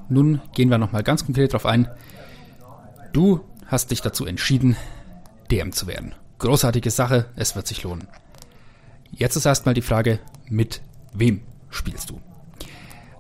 [0.09, 1.91] Nun gehen wir nochmal ganz konkret drauf ein.
[3.13, 4.77] Du hast dich dazu entschieden,
[5.51, 6.15] DM zu werden.
[6.39, 8.09] Großartige Sache, es wird sich lohnen.
[9.11, 10.81] Jetzt ist erstmal die Frage, mit
[11.13, 12.19] wem spielst du?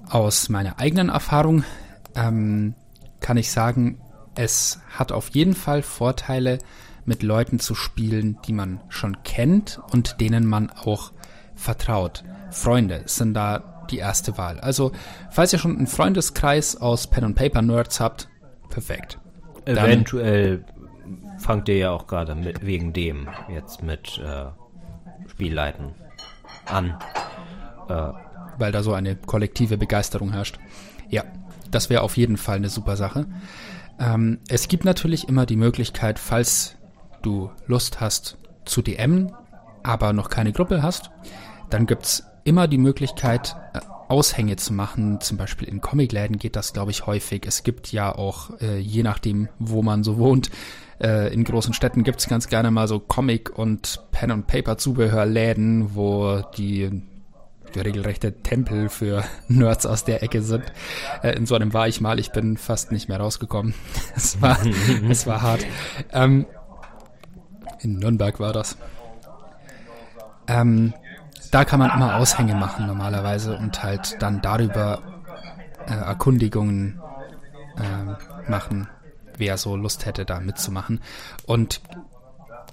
[0.08, 1.64] Aus meiner eigenen Erfahrung
[2.14, 2.74] ähm,
[3.20, 4.00] kann ich sagen,
[4.34, 6.58] es hat auf jeden Fall Vorteile,
[7.04, 11.12] mit Leuten zu spielen, die man schon kennt und denen man auch
[11.54, 12.24] vertraut.
[12.50, 14.60] Freunde sind da die erste Wahl.
[14.60, 14.92] Also,
[15.30, 18.28] falls ihr schon einen Freundeskreis aus Pen and Paper Nerds habt,
[18.68, 19.18] perfekt.
[19.64, 20.64] Dann Eventuell
[21.38, 24.46] fangt ihr ja auch gerade mit wegen dem jetzt mit äh,
[25.28, 25.94] Spielleiten
[26.66, 26.98] an.
[27.88, 28.12] Äh,
[28.58, 30.58] weil da so eine kollektive Begeisterung herrscht.
[31.08, 31.24] Ja,
[31.70, 33.26] das wäre auf jeden Fall eine super Sache.
[34.00, 36.76] Ähm, es gibt natürlich immer die Möglichkeit, falls
[37.22, 39.30] du Lust hast zu DM,
[39.82, 41.10] aber noch keine Gruppe hast,
[41.68, 45.20] dann gibt's immer die Möglichkeit, äh, Aushänge zu machen.
[45.20, 47.44] Zum Beispiel in Comicläden geht das, glaube ich, häufig.
[47.46, 50.50] Es gibt ja auch, äh, je nachdem, wo man so wohnt,
[51.00, 57.02] äh, in großen Städten gibt's ganz gerne mal so Comic- und Pen-and-Paper-Zubehörläden, wo die
[57.78, 60.64] regelrechte Tempel für Nerds aus der Ecke sind.
[61.22, 63.74] Äh, in so einem war ich mal, ich bin fast nicht mehr rausgekommen.
[64.16, 64.58] es war,
[65.08, 65.66] es war hart.
[66.12, 66.46] Ähm,
[67.80, 68.76] in Nürnberg war das.
[70.46, 70.92] Ähm,
[71.50, 75.02] da kann man immer Aushänge machen normalerweise und halt dann darüber
[75.86, 77.00] äh, Erkundigungen
[77.76, 78.88] äh, machen,
[79.36, 81.00] wer so Lust hätte, da mitzumachen.
[81.46, 81.80] Und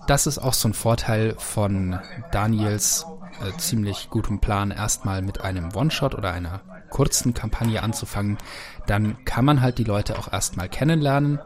[0.08, 2.00] das ist auch so ein Vorteil von
[2.32, 3.06] Daniels
[3.42, 8.38] äh, ziemlich gutem Plan, erstmal mit einem One-Shot oder einer kurzen Kampagne anzufangen.
[8.86, 11.40] Dann kann man halt die Leute auch erstmal kennenlernen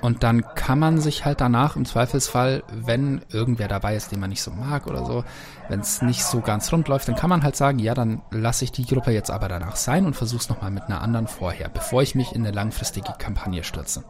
[0.00, 4.30] und dann kann man sich halt danach im Zweifelsfall, wenn irgendwer dabei ist, den man
[4.30, 5.24] nicht so mag oder so,
[5.68, 8.64] wenn es nicht so ganz rund läuft, dann kann man halt sagen, ja, dann lasse
[8.64, 11.68] ich die Gruppe jetzt aber danach sein und versuche es nochmal mit einer anderen vorher,
[11.68, 14.04] bevor ich mich in eine langfristige Kampagne stürze.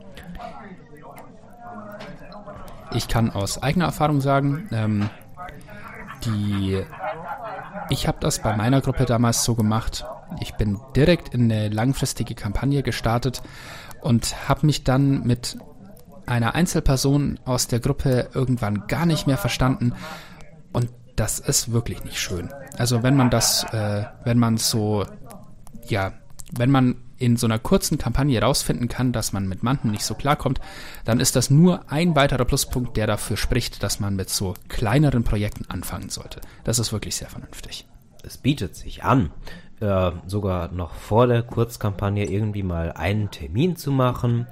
[2.93, 5.11] Ich kann aus eigener Erfahrung sagen, ähm,
[6.25, 6.83] die,
[7.89, 10.05] ich habe das bei meiner Gruppe damals so gemacht.
[10.41, 13.43] Ich bin direkt in eine langfristige Kampagne gestartet
[14.01, 15.59] und habe mich dann mit
[16.27, 19.95] einer Einzelperson aus der Gruppe irgendwann gar nicht mehr verstanden
[20.73, 22.51] und das ist wirklich nicht schön.
[22.79, 25.05] Also wenn man das, äh, wenn man so,
[25.87, 26.13] ja,
[26.57, 30.15] wenn man in so einer kurzen Kampagne rausfinden kann, dass man mit manchen nicht so
[30.15, 30.61] klarkommt,
[31.05, 35.23] dann ist das nur ein weiterer Pluspunkt, der dafür spricht, dass man mit so kleineren
[35.23, 36.41] Projekten anfangen sollte.
[36.65, 37.87] Das ist wirklich sehr vernünftig.
[38.25, 39.31] Es bietet sich an,
[39.81, 44.47] äh, sogar noch vor der Kurzkampagne irgendwie mal einen Termin zu machen,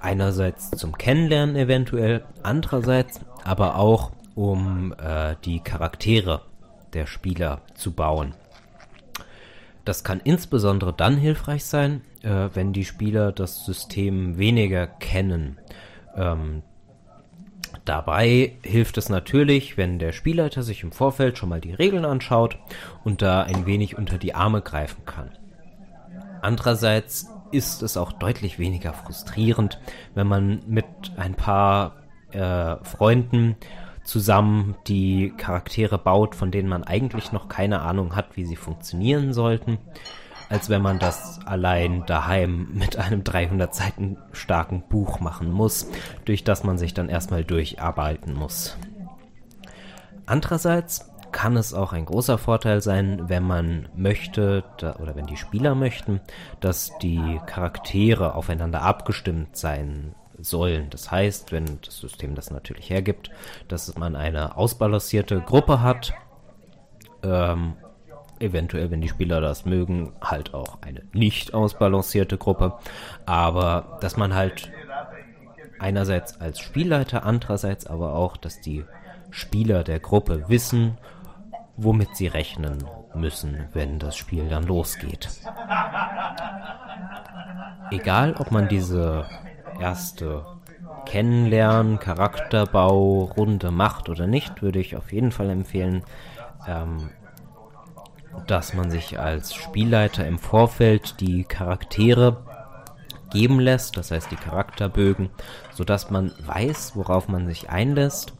[0.00, 6.40] Einerseits zum Kennenlernen eventuell, andererseits aber auch um äh, die Charaktere
[6.94, 8.34] der Spieler zu bauen.
[9.84, 15.58] Das kann insbesondere dann hilfreich sein, äh, wenn die Spieler das System weniger kennen.
[16.16, 16.62] Ähm,
[17.84, 22.58] dabei hilft es natürlich, wenn der Spielleiter sich im Vorfeld schon mal die Regeln anschaut
[23.04, 25.30] und da ein wenig unter die Arme greifen kann.
[26.42, 29.80] Andererseits ist es auch deutlich weniger frustrierend,
[30.14, 31.96] wenn man mit ein paar
[32.32, 33.56] äh, Freunden
[34.10, 39.32] zusammen die Charaktere baut, von denen man eigentlich noch keine Ahnung hat, wie sie funktionieren
[39.32, 39.78] sollten,
[40.48, 45.88] als wenn man das allein daheim mit einem 300 Seiten starken Buch machen muss,
[46.24, 48.76] durch das man sich dann erstmal durcharbeiten muss.
[50.26, 55.76] Andererseits kann es auch ein großer Vorteil sein, wenn man möchte oder wenn die Spieler
[55.76, 56.20] möchten,
[56.58, 60.90] dass die Charaktere aufeinander abgestimmt sein sollen.
[60.90, 63.30] Das heißt, wenn das System das natürlich hergibt,
[63.68, 66.12] dass man eine ausbalancierte Gruppe hat,
[67.22, 67.74] ähm,
[68.38, 72.78] eventuell, wenn die Spieler das mögen, halt auch eine nicht ausbalancierte Gruppe,
[73.26, 74.70] aber dass man halt
[75.78, 78.84] einerseits als Spielleiter, andererseits aber auch, dass die
[79.30, 80.98] Spieler der Gruppe wissen,
[81.76, 85.28] womit sie rechnen müssen, wenn das Spiel dann losgeht.
[87.90, 89.26] Egal, ob man diese
[89.80, 90.44] erste
[91.06, 96.02] Kennenlernen, Charakterbau, Runde macht oder nicht, würde ich auf jeden Fall empfehlen,
[96.68, 97.10] ähm,
[98.46, 102.44] dass man sich als Spielleiter im Vorfeld die Charaktere
[103.30, 105.30] geben lässt, das heißt die Charakterbögen,
[105.72, 108.32] sodass man weiß, worauf man sich einlässt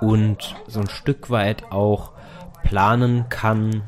[0.00, 2.12] und so ein Stück weit auch
[2.62, 3.82] planen kann,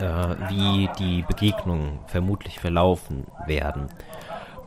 [0.00, 3.88] äh, wie die Begegnungen vermutlich verlaufen werden.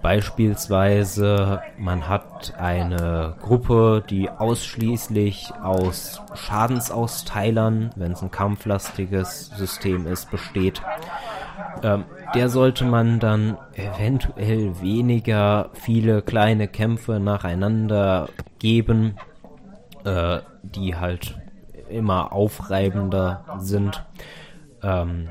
[0.01, 10.29] Beispielsweise, man hat eine Gruppe, die ausschließlich aus Schadensausteilern, wenn es ein kampflastiges System ist,
[10.29, 10.81] besteht.
[11.83, 12.05] Ähm,
[12.35, 18.29] der sollte man dann eventuell weniger viele kleine Kämpfe nacheinander
[18.59, 19.15] geben,
[20.03, 21.39] äh, die halt
[21.89, 24.05] immer aufreibender sind,
[24.83, 25.29] ähm,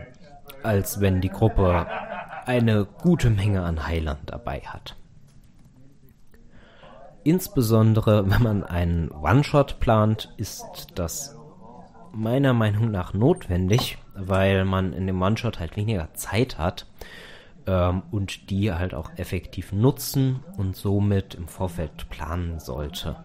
[0.62, 1.87] als wenn die Gruppe
[2.46, 4.96] eine gute Menge an Heilern dabei hat.
[7.26, 11.37] insbesondere wenn man einen One-Shot plant, ist das
[12.12, 16.87] meiner Meinung nach notwendig, weil man in dem One-Shot halt weniger Zeit hat
[17.66, 23.16] ähm, und die halt auch effektiv nutzen und somit im Vorfeld planen sollte.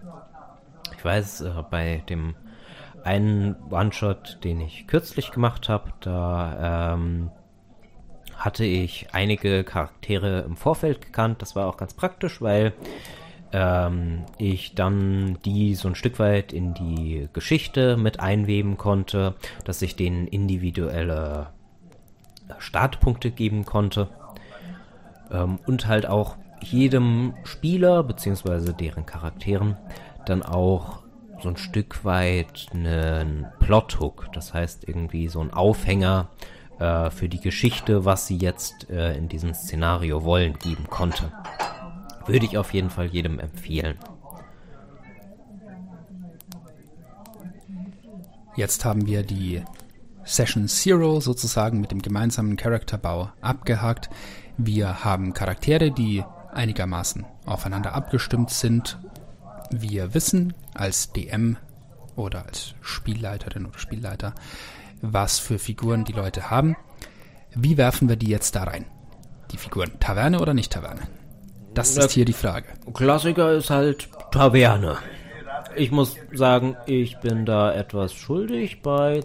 [0.97, 2.35] Ich weiß, äh, bei dem
[3.03, 7.29] einen One-Shot, den ich kürzlich gemacht habe, da ähm,
[8.43, 11.41] hatte ich einige Charaktere im Vorfeld gekannt.
[11.41, 12.73] Das war auch ganz praktisch, weil
[13.53, 19.81] ähm, ich dann die so ein Stück weit in die Geschichte mit einweben konnte, dass
[19.81, 21.47] ich denen individuelle
[22.57, 24.09] Startpunkte geben konnte
[25.31, 29.77] ähm, und halt auch jedem Spieler beziehungsweise deren Charakteren
[30.25, 30.99] dann auch
[31.41, 36.29] so ein Stück weit einen Plothook, das heißt irgendwie so ein Aufhänger
[36.81, 41.31] äh, für die Geschichte, was sie jetzt äh, in diesem Szenario wollen, geben konnte.
[42.25, 43.97] Würde ich auf jeden Fall jedem empfehlen.
[48.55, 49.63] Jetzt haben wir die
[50.23, 54.09] Session Zero sozusagen mit dem gemeinsamen Charakterbau abgehakt.
[54.57, 58.99] Wir haben Charaktere, die einigermaßen aufeinander abgestimmt sind.
[59.69, 61.57] Wir wissen als DM
[62.15, 64.33] oder als Spielleiterin oder Spielleiter,
[65.01, 66.75] was für Figuren die Leute haben.
[67.53, 68.85] Wie werfen wir die jetzt da rein?
[69.51, 71.01] Die Figuren Taverne oder nicht Taverne?
[71.73, 72.67] Das ist hier die Frage.
[72.93, 74.97] Klassiker ist halt Taverne.
[75.75, 79.21] Ich muss sagen, ich bin da etwas schuldig bei,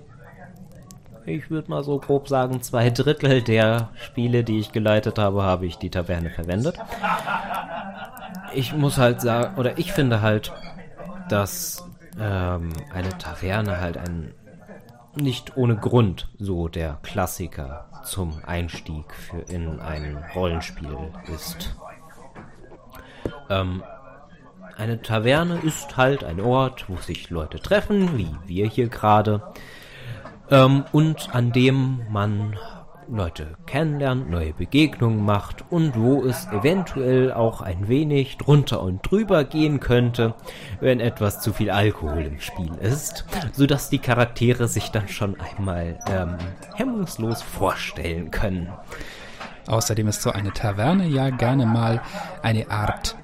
[1.25, 5.67] ich würde mal so grob sagen, zwei Drittel der Spiele, die ich geleitet habe, habe
[5.67, 6.79] ich die Taverne verwendet.
[8.55, 10.53] Ich muss halt sagen, oder ich finde halt,
[11.29, 11.85] dass
[12.19, 14.35] ähm, eine Taverne halt ein
[15.17, 20.97] nicht ohne Grund so der Klassiker zum Einstieg für in ein Rollenspiel
[21.35, 21.75] ist.
[23.49, 23.83] Ähm,
[24.77, 29.43] eine Taverne ist halt ein Ort, wo sich Leute treffen, wie wir hier gerade,
[30.51, 32.57] ähm, und an dem man
[33.09, 39.45] Leute kennenlernt, neue Begegnungen macht und wo es eventuell auch ein wenig drunter und drüber
[39.45, 40.35] gehen könnte,
[40.81, 45.37] wenn etwas zu viel Alkohol im Spiel ist, so dass die Charaktere sich dann schon
[45.41, 46.37] einmal ähm,
[46.75, 48.73] hemmungslos vorstellen können.
[49.67, 52.01] Außerdem ist so eine Taverne ja gerne mal
[52.43, 53.17] eine Art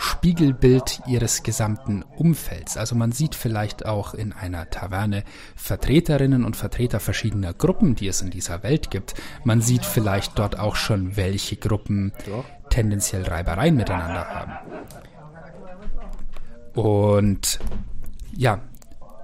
[0.00, 2.76] Spiegelbild ihres gesamten Umfelds.
[2.76, 5.24] Also man sieht vielleicht auch in einer Taverne
[5.56, 9.14] Vertreterinnen und Vertreter verschiedener Gruppen, die es in dieser Welt gibt.
[9.42, 12.12] Man sieht vielleicht dort auch schon, welche Gruppen
[12.70, 14.52] tendenziell Reibereien miteinander haben.
[16.74, 17.58] Und
[18.36, 18.60] ja,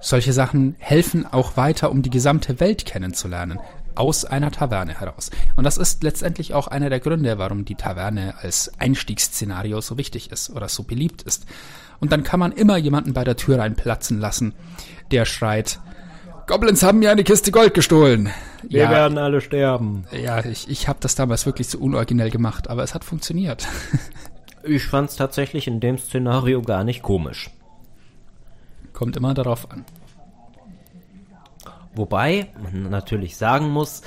[0.01, 3.59] solche Sachen helfen auch weiter, um die gesamte Welt kennenzulernen
[3.95, 5.31] aus einer Taverne heraus.
[5.55, 10.31] Und das ist letztendlich auch einer der Gründe, warum die Taverne als Einstiegsszenario so wichtig
[10.31, 11.45] ist oder so beliebt ist.
[11.99, 14.53] Und dann kann man immer jemanden bei der Tür reinplatzen lassen,
[15.11, 15.79] der schreit,
[16.47, 18.29] Goblins haben mir eine Kiste Gold gestohlen.
[18.61, 20.05] Wir ja, werden alle sterben.
[20.11, 23.67] Ja, ich, ich habe das damals wirklich so unoriginell gemacht, aber es hat funktioniert.
[24.63, 27.49] ich fand es tatsächlich in dem Szenario gar nicht komisch.
[28.93, 29.85] Kommt immer darauf an.
[31.95, 34.01] Wobei man natürlich sagen muss,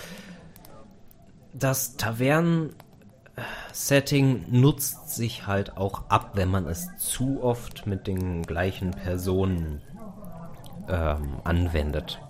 [1.55, 8.91] das Tavernen-Setting nutzt sich halt auch ab, wenn man es zu oft mit den gleichen
[8.91, 9.81] Personen
[10.89, 12.21] ähm, anwendet.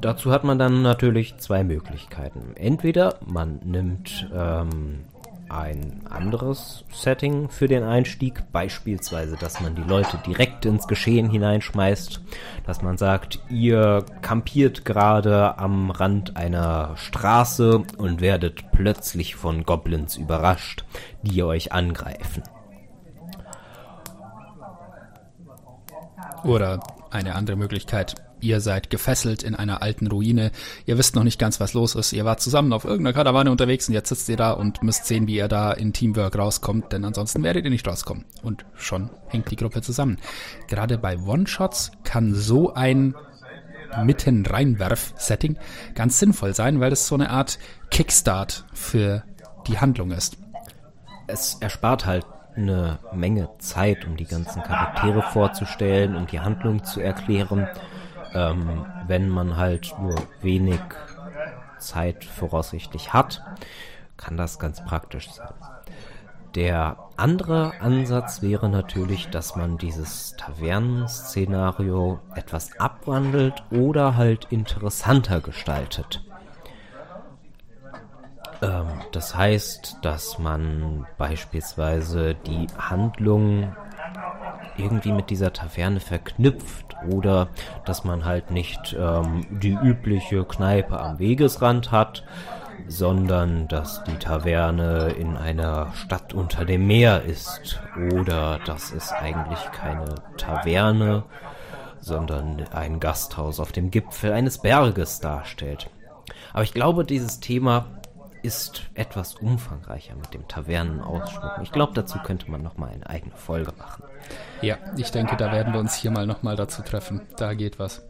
[0.00, 2.56] Dazu hat man dann natürlich zwei Möglichkeiten.
[2.56, 5.04] Entweder man nimmt ähm,
[5.50, 12.20] ein anderes Setting für den Einstieg, beispielsweise, dass man die Leute direkt ins Geschehen hineinschmeißt,
[12.66, 20.16] dass man sagt, ihr kampiert gerade am Rand einer Straße und werdet plötzlich von Goblins
[20.16, 20.84] überrascht,
[21.22, 22.42] die euch angreifen.
[26.44, 26.80] Oder
[27.10, 30.50] eine andere Möglichkeit, Ihr seid gefesselt in einer alten Ruine.
[30.86, 32.12] Ihr wisst noch nicht ganz, was los ist.
[32.12, 35.26] Ihr wart zusammen auf irgendeiner Karawane unterwegs und jetzt sitzt ihr da und müsst sehen,
[35.26, 38.24] wie ihr da in Teamwork rauskommt, denn ansonsten werdet ihr nicht rauskommen.
[38.42, 40.18] Und schon hängt die Gruppe zusammen.
[40.68, 43.14] Gerade bei One-Shots kann so ein
[44.04, 45.58] mitten reinwerf-Setting
[45.94, 47.58] ganz sinnvoll sein, weil es so eine Art
[47.90, 49.24] Kickstart für
[49.66, 50.36] die Handlung ist.
[51.26, 52.26] Es erspart halt
[52.56, 57.68] eine Menge Zeit, um die ganzen Charaktere vorzustellen und die Handlung zu erklären
[58.34, 60.80] ähm, wenn man halt nur wenig
[61.78, 63.42] Zeit voraussichtlich hat,
[64.16, 65.54] kann das ganz praktisch sein.
[66.54, 76.24] Der andere Ansatz wäre natürlich, dass man dieses Tavernen-Szenario etwas abwandelt oder halt interessanter gestaltet.
[78.62, 83.74] Ähm, das heißt, dass man beispielsweise die Handlung
[84.78, 87.48] irgendwie mit dieser Taverne verknüpft oder
[87.84, 92.24] dass man halt nicht ähm, die übliche Kneipe am Wegesrand hat,
[92.86, 97.80] sondern dass die Taverne in einer Stadt unter dem Meer ist
[98.12, 101.24] oder dass es eigentlich keine Taverne,
[102.00, 105.90] sondern ein Gasthaus auf dem Gipfel eines Berges darstellt.
[106.52, 107.86] Aber ich glaube, dieses Thema
[108.42, 111.62] ist etwas umfangreicher mit dem Tavernenausschmücken.
[111.62, 114.04] Ich glaube, dazu könnte man nochmal eine eigene Folge machen.
[114.60, 117.20] Ja, ich denke, da werden wir uns hier mal nochmal dazu treffen.
[117.36, 118.02] Da geht was.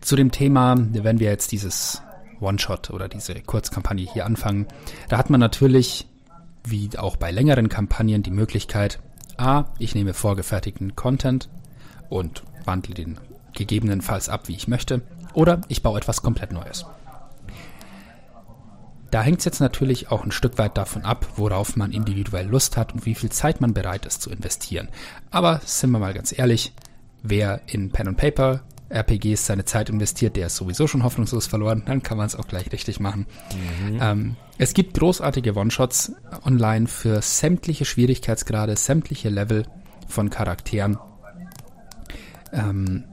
[0.00, 2.02] Zu dem Thema, wenn wir jetzt dieses
[2.40, 4.66] One-Shot oder diese Kurzkampagne hier anfangen,
[5.08, 6.08] da hat man natürlich,
[6.64, 8.98] wie auch bei längeren Kampagnen, die Möglichkeit,
[9.36, 11.48] a, ich nehme vorgefertigten Content
[12.08, 13.18] und wandle den
[13.54, 15.02] gegebenenfalls ab, wie ich möchte,
[15.34, 16.86] oder ich baue etwas komplett Neues.
[19.10, 22.76] Da hängt es jetzt natürlich auch ein Stück weit davon ab, worauf man individuell Lust
[22.76, 24.88] hat und wie viel Zeit man bereit ist zu investieren.
[25.30, 26.72] Aber sind wir mal ganz ehrlich,
[27.22, 31.82] wer in Pen and Paper RPGs seine Zeit investiert, der ist sowieso schon hoffnungslos verloren,
[31.86, 33.26] dann kann man es auch gleich richtig machen.
[33.88, 33.98] Mhm.
[34.00, 36.12] Ähm, es gibt großartige One-Shots
[36.44, 39.64] online für sämtliche Schwierigkeitsgrade, sämtliche Level
[40.08, 40.98] von Charakteren.
[42.52, 43.04] Ähm,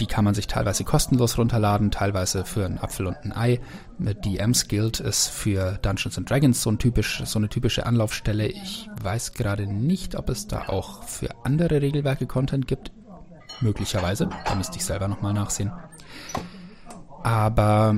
[0.00, 3.60] die kann man sich teilweise kostenlos runterladen, teilweise für einen Apfel und ein Ei.
[3.98, 8.48] Die Ems Guild ist für Dungeons and Dragons so, ein typisch, so eine typische Anlaufstelle.
[8.48, 12.92] Ich weiß gerade nicht, ob es da auch für andere Regelwerke Content gibt.
[13.60, 14.28] Möglicherweise.
[14.44, 15.72] Da müsste ich selber nochmal nachsehen.
[17.22, 17.96] Aber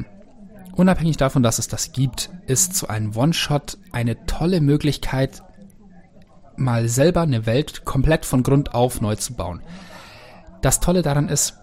[0.73, 5.43] unabhängig davon, dass es das gibt, ist so ein One-Shot eine tolle Möglichkeit,
[6.57, 9.63] mal selber eine Welt komplett von Grund auf neu zu bauen.
[10.63, 11.57] Das Tolle daran ist,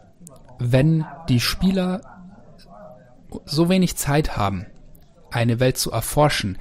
[0.60, 2.02] wenn die Spieler
[3.46, 4.66] so wenig Zeit haben,
[5.32, 6.58] eine Welt zu erforschen,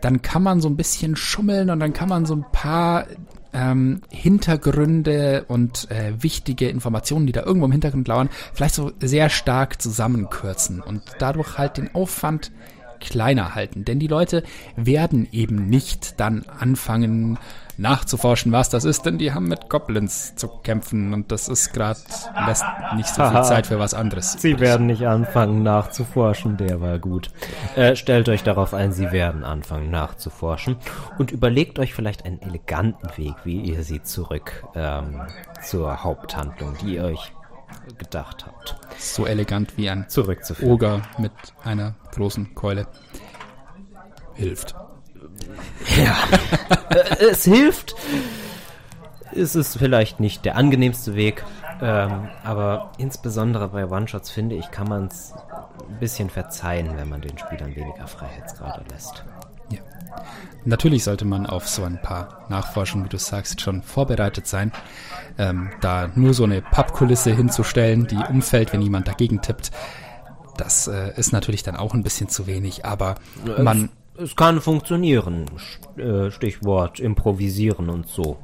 [0.00, 3.06] dann kann man so ein bisschen schummeln und dann kann man so ein paar
[3.52, 9.30] ähm, Hintergründe und äh, wichtige Informationen, die da irgendwo im Hintergrund lauern, vielleicht so sehr
[9.30, 12.52] stark zusammenkürzen und dadurch halt den Aufwand
[13.00, 13.84] kleiner halten.
[13.84, 14.42] Denn die Leute
[14.76, 17.38] werden eben nicht dann anfangen,
[17.78, 22.00] nachzuforschen, was das ist, denn die haben mit Goblins zu kämpfen und das ist gerade,
[22.46, 22.64] lässt
[22.94, 24.32] nicht so viel Zeit für was anderes.
[24.32, 27.30] Sie werden nicht anfangen nachzuforschen, der war gut.
[27.74, 30.76] Äh, stellt euch darauf ein, sie werden anfangen nachzuforschen
[31.18, 35.22] und überlegt euch vielleicht einen eleganten Weg, wie ihr sie zurück ähm,
[35.62, 37.32] zur Haupthandlung, die ihr euch
[37.98, 38.76] gedacht habt.
[38.98, 40.72] So elegant wie ein Zurückzuführen.
[40.72, 41.32] Oger mit
[41.64, 42.86] einer großen Keule.
[44.34, 44.74] Hilft.
[45.96, 46.16] Ja.
[47.30, 47.94] es hilft.
[49.34, 51.44] Es ist vielleicht nicht der angenehmste Weg,
[51.82, 55.34] ähm, aber insbesondere bei One-Shots finde ich, kann man es
[55.88, 59.24] ein bisschen verzeihen, wenn man den Spielern weniger Freiheitsgrade lässt.
[59.70, 59.80] Ja.
[60.64, 64.72] Natürlich sollte man auf so ein paar Nachforschungen, wie du sagst, schon vorbereitet sein.
[65.36, 69.70] Ähm, da nur so eine Pappkulisse hinzustellen, die umfällt, wenn jemand dagegen tippt,
[70.56, 73.16] das äh, ist natürlich dann auch ein bisschen zu wenig, aber
[73.58, 75.46] man es kann funktionieren.
[75.96, 78.38] Äh, Stichwort improvisieren und so.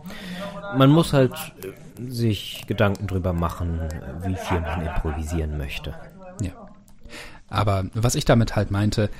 [0.76, 3.80] Man muss halt äh, sich Gedanken drüber machen,
[4.22, 5.94] wie viel man improvisieren möchte.
[6.40, 6.52] Ja.
[7.48, 9.10] Aber was ich damit halt meinte,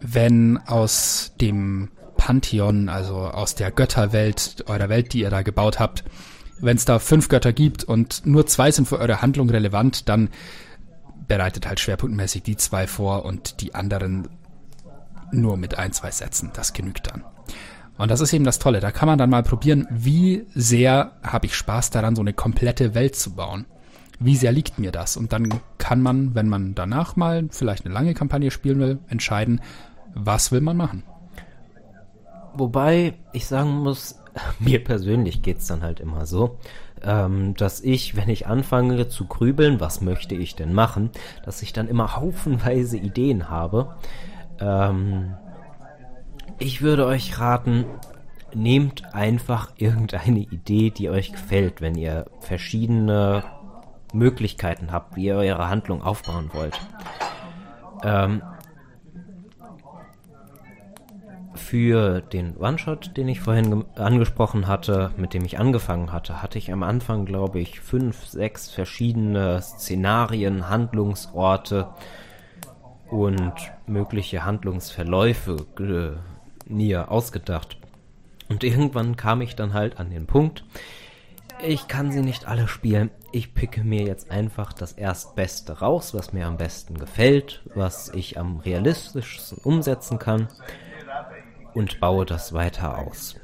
[0.00, 6.04] wenn aus dem Pantheon, also aus der Götterwelt, eurer Welt, die ihr da gebaut habt,
[6.60, 10.28] wenn es da fünf Götter gibt und nur zwei sind für eure Handlung relevant, dann
[11.26, 14.28] bereitet halt schwerpunktmäßig die zwei vor und die anderen
[15.32, 16.50] nur mit ein, zwei Sätzen.
[16.54, 17.24] Das genügt dann.
[17.98, 18.80] Und das ist eben das Tolle.
[18.80, 22.94] Da kann man dann mal probieren, wie sehr habe ich Spaß daran, so eine komplette
[22.94, 23.66] Welt zu bauen.
[24.18, 25.16] Wie sehr liegt mir das?
[25.16, 29.60] Und dann kann man, wenn man danach mal vielleicht eine lange Kampagne spielen will, entscheiden,
[30.14, 31.02] was will man machen.
[32.54, 34.20] Wobei ich sagen muss,
[34.58, 36.58] mir persönlich geht's dann halt immer so,
[37.02, 41.10] ähm, dass ich, wenn ich anfange zu grübeln, was möchte ich denn machen,
[41.44, 43.96] dass ich dann immer haufenweise Ideen habe
[44.62, 45.34] ähm,
[46.58, 47.84] ich würde euch raten,
[48.54, 53.44] nehmt einfach irgendeine Idee, die euch gefällt, wenn ihr verschiedene
[54.12, 56.78] Möglichkeiten habt, wie ihr eure Handlung aufbauen wollt.
[58.04, 58.42] Ähm,
[61.54, 66.72] für den One-Shot, den ich vorhin angesprochen hatte, mit dem ich angefangen hatte, hatte ich
[66.72, 71.88] am Anfang, glaube ich, fünf, sechs verschiedene Szenarien, Handlungsorte,
[73.12, 73.52] und
[73.86, 77.76] mögliche Handlungsverläufe äh, näher ausgedacht.
[78.48, 80.64] Und irgendwann kam ich dann halt an den Punkt,
[81.62, 83.10] ich kann sie nicht alle spielen.
[83.30, 88.38] Ich picke mir jetzt einfach das Erstbeste raus, was mir am besten gefällt, was ich
[88.38, 90.48] am realistischsten umsetzen kann
[91.74, 93.36] und baue das weiter aus.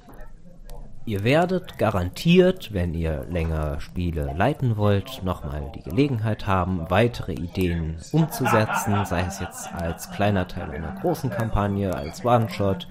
[1.08, 7.96] Ihr werdet garantiert, wenn ihr länger Spiele leiten wollt, nochmal die Gelegenheit haben, weitere Ideen
[8.12, 12.88] umzusetzen, sei es jetzt als kleiner Teil einer großen Kampagne, als One-Shot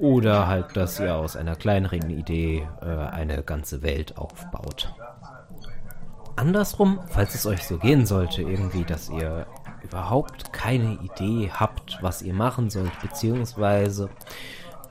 [0.00, 4.90] oder halt, dass ihr aus einer kleineren Idee äh, eine ganze Welt aufbaut.
[6.34, 9.46] Andersrum, falls es euch so gehen sollte, irgendwie, dass ihr
[9.82, 14.08] überhaupt keine Idee habt, was ihr machen sollt, beziehungsweise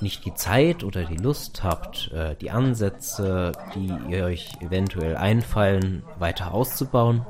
[0.02, 6.04] nicht die Zeit oder die Lust habt, äh, die Ansätze, die ihr euch eventuell einfallen,
[6.20, 7.26] weiter auszubauen.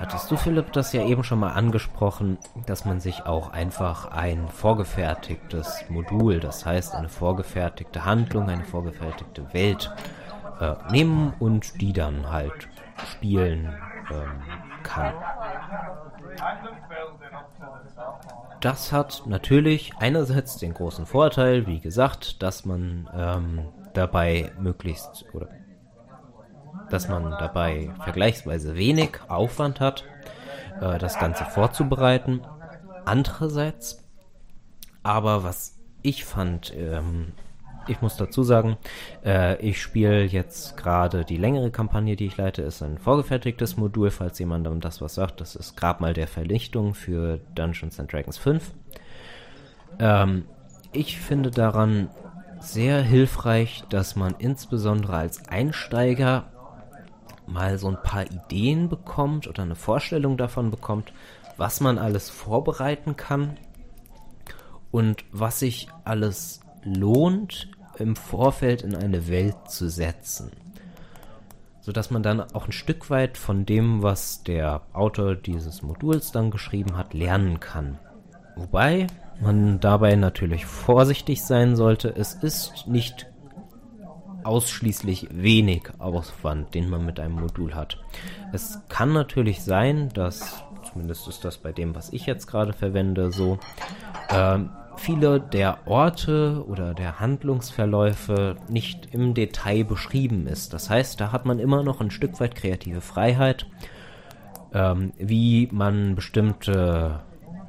[0.00, 4.48] Hattest du, Philipp, das ja eben schon mal angesprochen, dass man sich auch einfach ein
[4.48, 9.94] vorgefertigtes Modul, das heißt eine vorgefertigte Handlung, eine vorgefertigte Welt
[10.60, 12.68] äh, nehmen und die dann halt
[13.06, 13.72] spielen
[14.10, 14.42] ähm,
[14.82, 15.14] kann.
[18.60, 25.48] Das hat natürlich einerseits den großen Vorteil, wie gesagt, dass man ähm, dabei möglichst oder
[26.90, 30.04] dass man dabei vergleichsweise wenig Aufwand hat,
[30.80, 32.42] äh, das Ganze vorzubereiten.
[33.04, 34.02] Andererseits,
[35.02, 37.32] aber was ich fand ähm,
[37.88, 38.76] ich muss dazu sagen,
[39.24, 44.10] äh, ich spiele jetzt gerade die längere Kampagne, die ich leite, ist ein vorgefertigtes Modul,
[44.10, 45.40] falls jemandem das was sagt.
[45.40, 48.72] Das ist Grabmal der Vernichtung für Dungeons and Dragons 5.
[49.98, 50.44] Ähm,
[50.92, 52.10] ich finde daran
[52.60, 56.44] sehr hilfreich, dass man insbesondere als Einsteiger
[57.46, 61.12] mal so ein paar Ideen bekommt oder eine Vorstellung davon bekommt,
[61.56, 63.58] was man alles vorbereiten kann
[64.90, 70.50] und was sich alles lohnt, im Vorfeld in eine Welt zu setzen.
[71.80, 76.50] Sodass man dann auch ein Stück weit von dem, was der Autor dieses Moduls dann
[76.50, 77.98] geschrieben hat, lernen kann.
[78.56, 79.06] Wobei
[79.40, 82.14] man dabei natürlich vorsichtig sein sollte.
[82.16, 83.26] Es ist nicht
[84.44, 87.98] ausschließlich wenig Aufwand, den man mit einem Modul hat.
[88.52, 90.63] Es kann natürlich sein, dass,
[90.94, 93.58] zumindest ist das bei dem, was ich jetzt gerade verwende, so,
[94.28, 94.60] äh,
[94.96, 100.72] viele der Orte oder der Handlungsverläufe nicht im Detail beschrieben ist.
[100.72, 103.66] Das heißt, da hat man immer noch ein Stück weit kreative Freiheit,
[104.72, 107.20] ähm, wie man bestimmte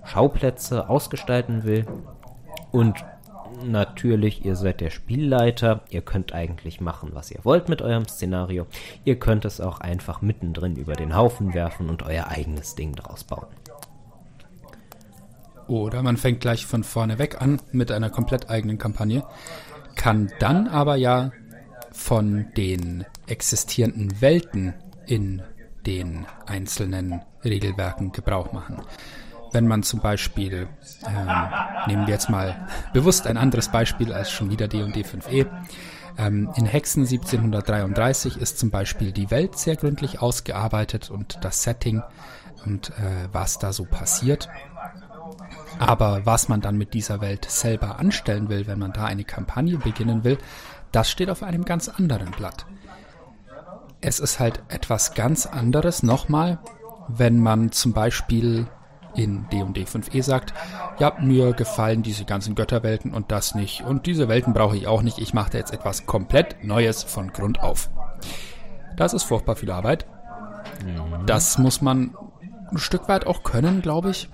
[0.03, 1.87] Schauplätze ausgestalten will.
[2.71, 3.03] Und
[3.71, 8.67] natürlich, ihr seid der Spielleiter, ihr könnt eigentlich machen, was ihr wollt mit eurem Szenario.
[9.03, 13.23] Ihr könnt es auch einfach mittendrin über den Haufen werfen und euer eigenes Ding draus
[13.23, 13.47] bauen.
[15.67, 19.23] Oder man fängt gleich von vorne weg an mit einer komplett eigenen Kampagne,
[19.95, 21.31] kann dann aber ja
[21.91, 24.73] von den existierenden Welten
[25.07, 25.41] in
[25.85, 28.81] den einzelnen Regelwerken Gebrauch machen.
[29.55, 30.67] Wenn man zum Beispiel,
[31.07, 31.29] ähm,
[31.87, 35.47] nehmen wir jetzt mal bewusst ein anderes Beispiel als schon wieder D&D 5e,
[36.17, 42.03] ähm, in Hexen 1733 ist zum Beispiel die Welt sehr gründlich ausgearbeitet und das Setting
[42.65, 44.49] und äh, was da so passiert.
[45.79, 49.77] Aber was man dann mit dieser Welt selber anstellen will, wenn man da eine Kampagne
[49.77, 50.37] beginnen will,
[50.91, 52.65] das steht auf einem ganz anderen Blatt.
[54.01, 56.59] Es ist halt etwas ganz anderes nochmal,
[57.07, 58.67] wenn man zum Beispiel
[59.15, 60.53] in D&D 5e sagt,
[60.99, 65.01] ja, mir gefallen diese ganzen Götterwelten und das nicht und diese Welten brauche ich auch
[65.01, 67.89] nicht, ich mache da jetzt etwas komplett Neues von Grund auf.
[68.95, 70.05] Das ist furchtbar viel Arbeit.
[71.25, 72.15] Das muss man
[72.71, 74.29] ein Stück weit auch können, glaube ich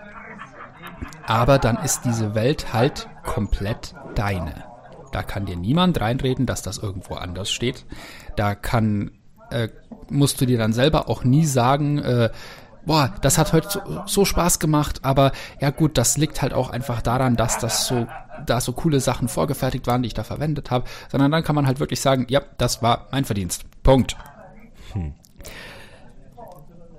[1.25, 4.65] aber dann ist diese Welt halt komplett deine.
[5.11, 7.85] Da kann dir niemand reinreden, dass das irgendwo anders steht.
[8.35, 9.11] Da kann,
[9.49, 9.69] äh,
[10.09, 12.29] musst du dir dann selber auch nie sagen, äh,
[12.85, 16.69] boah, das hat heute so, so, Spaß gemacht, aber ja gut, das liegt halt auch
[16.69, 18.07] einfach daran, dass das so,
[18.45, 21.67] da so coole Sachen vorgefertigt waren, die ich da verwendet habe, sondern dann kann man
[21.67, 23.65] halt wirklich sagen, ja, das war mein Verdienst.
[23.83, 24.15] Punkt.
[24.93, 25.13] Hm.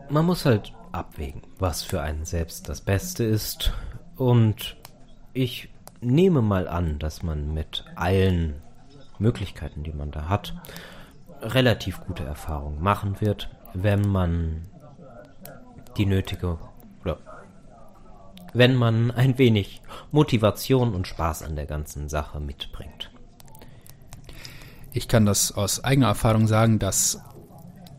[0.08, 3.72] Man muss halt abwägen, was für einen selbst das Beste ist
[4.16, 4.76] und
[5.32, 5.70] ich
[6.00, 8.60] nehme mal an, dass man mit allen
[9.18, 10.54] Möglichkeiten, die man da hat,
[11.40, 14.68] relativ gute Erfahrungen machen wird, wenn man
[15.96, 16.58] die nötige
[17.02, 17.18] oder
[18.54, 23.10] wenn man ein wenig Motivation und Spaß an der ganzen Sache mitbringt.
[24.92, 27.20] Ich kann das aus eigener Erfahrung sagen, dass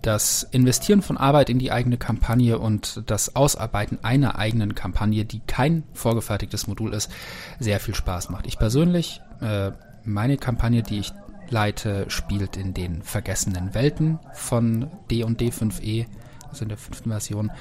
[0.03, 5.39] das Investieren von Arbeit in die eigene Kampagne und das Ausarbeiten einer eigenen Kampagne, die
[5.39, 7.09] kein vorgefertigtes Modul ist,
[7.59, 8.45] sehr viel Spaß macht.
[8.45, 9.71] Ich persönlich, äh,
[10.03, 11.13] meine Kampagne, die ich
[11.49, 16.05] leite, spielt in den vergessenen Welten von D&D 5e,
[16.53, 17.51] also in der fünften Version,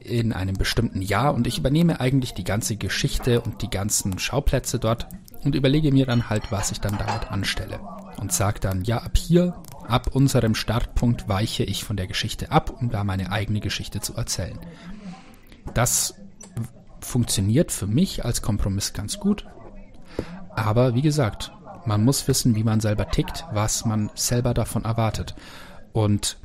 [0.00, 4.78] in einem bestimmten Jahr und ich übernehme eigentlich die ganze Geschichte und die ganzen Schauplätze
[4.78, 5.08] dort
[5.42, 7.80] und überlege mir dann halt, was ich dann damit anstelle.
[8.20, 9.54] Und sage dann, ja, ab hier,
[9.88, 14.14] ab unserem Startpunkt weiche ich von der Geschichte ab, um da meine eigene Geschichte zu
[14.14, 14.58] erzählen.
[15.74, 16.14] Das
[17.00, 19.46] funktioniert für mich als Kompromiss ganz gut.
[20.50, 21.52] Aber wie gesagt,
[21.86, 25.34] man muss wissen, wie man selber tickt, was man selber davon erwartet.
[25.92, 26.38] Und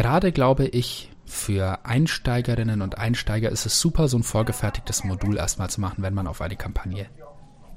[0.00, 5.68] gerade glaube ich, für Einsteigerinnen und Einsteiger ist es super, so ein vorgefertigtes Modul erstmal
[5.68, 7.06] zu machen, wenn man auf eine Kampagne,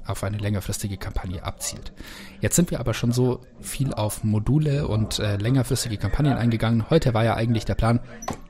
[0.06, 1.92] auf eine längerfristige Kampagne abzielt.
[2.40, 6.88] Jetzt sind wir aber schon so viel auf Module und äh, längerfristige Kampagnen eingegangen.
[6.88, 8.00] Heute war ja eigentlich der Plan,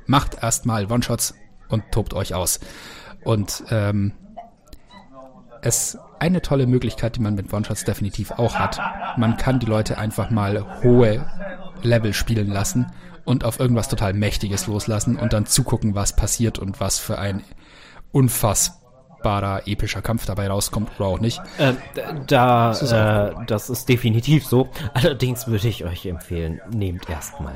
[0.07, 1.35] macht erstmal One-Shots
[1.68, 2.61] und tobt euch aus.
[3.25, 4.12] Und ähm,
[5.62, 8.79] es eine tolle Möglichkeit, die man mit One-Shots definitiv auch hat.
[9.16, 11.27] Man kann die Leute einfach mal hohe
[11.83, 12.87] Level spielen lassen
[13.25, 17.43] und auf irgendwas total Mächtiges loslassen und dann zugucken, was passiert und was für ein
[18.12, 21.41] unfassbarer epischer Kampf dabei rauskommt oder auch nicht.
[21.59, 21.75] Äh,
[22.27, 24.68] da, das ist, äh, das ist definitiv so.
[24.95, 27.55] Allerdings würde ich euch empfehlen, nehmt erstmal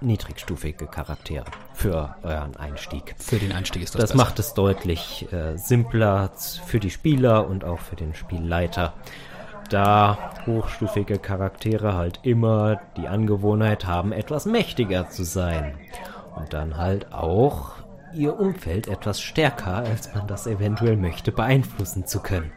[0.00, 3.14] niedrigstufige Charaktere für euren Einstieg.
[3.18, 4.24] Für den Einstieg ist das Das besser.
[4.24, 6.32] macht es deutlich äh, simpler
[6.66, 8.94] für die Spieler und auch für den Spielleiter
[9.68, 15.74] da hochstufige Charaktere halt immer die Angewohnheit haben, etwas mächtiger zu sein.
[16.36, 17.72] Und dann halt auch
[18.14, 22.52] ihr Umfeld etwas stärker, als man das eventuell möchte, beeinflussen zu können.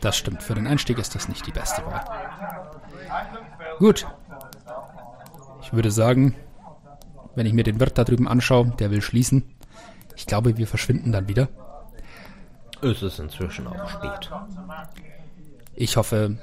[0.00, 2.04] Das stimmt, für den Einstieg ist das nicht die beste Wahl.
[3.78, 4.06] Gut.
[5.62, 6.34] Ich würde sagen,
[7.34, 9.44] wenn ich mir den Wirt da drüben anschaue, der will schließen.
[10.16, 11.48] Ich glaube, wir verschwinden dann wieder.
[12.82, 14.30] Es ist inzwischen auch spät.
[15.80, 16.36] Ich hoffe,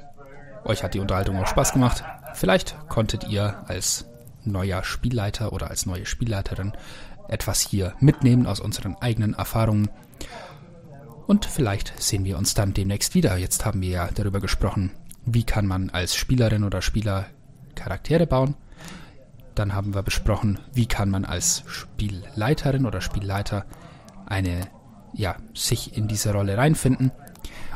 [0.64, 2.02] euch hat die Unterhaltung auch Spaß gemacht.
[2.34, 4.04] Vielleicht konntet ihr als
[4.42, 6.72] neuer Spielleiter oder als neue Spielleiterin
[7.28, 9.90] etwas hier mitnehmen aus unseren eigenen Erfahrungen.
[11.28, 13.36] Und vielleicht sehen wir uns dann demnächst wieder.
[13.36, 14.90] Jetzt haben wir ja darüber gesprochen,
[15.24, 17.26] wie kann man als Spielerin oder Spieler
[17.76, 18.56] Charaktere bauen.
[19.54, 23.66] Dann haben wir besprochen, wie kann man als Spielleiterin oder Spielleiter
[24.26, 24.62] eine,
[25.12, 27.12] ja, sich in diese Rolle reinfinden.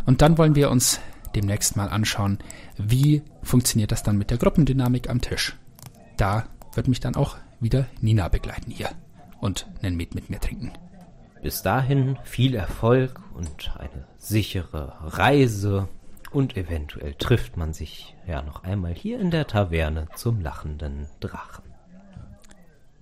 [0.07, 0.99] Und dann wollen wir uns
[1.35, 2.39] demnächst mal anschauen,
[2.79, 5.57] wie funktioniert das dann mit der Gruppendynamik am Tisch.
[6.17, 8.91] Da wird mich dann auch wieder Nina begleiten hier
[9.41, 10.73] und einen Met mit mir trinken.
[11.43, 15.89] Bis dahin viel Erfolg und eine sichere Reise
[16.31, 21.65] und eventuell trifft man sich ja noch einmal hier in der Taverne zum lachenden Drachen.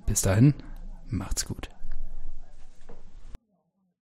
[0.06, 0.54] Bis dahin,
[1.08, 1.68] macht's gut.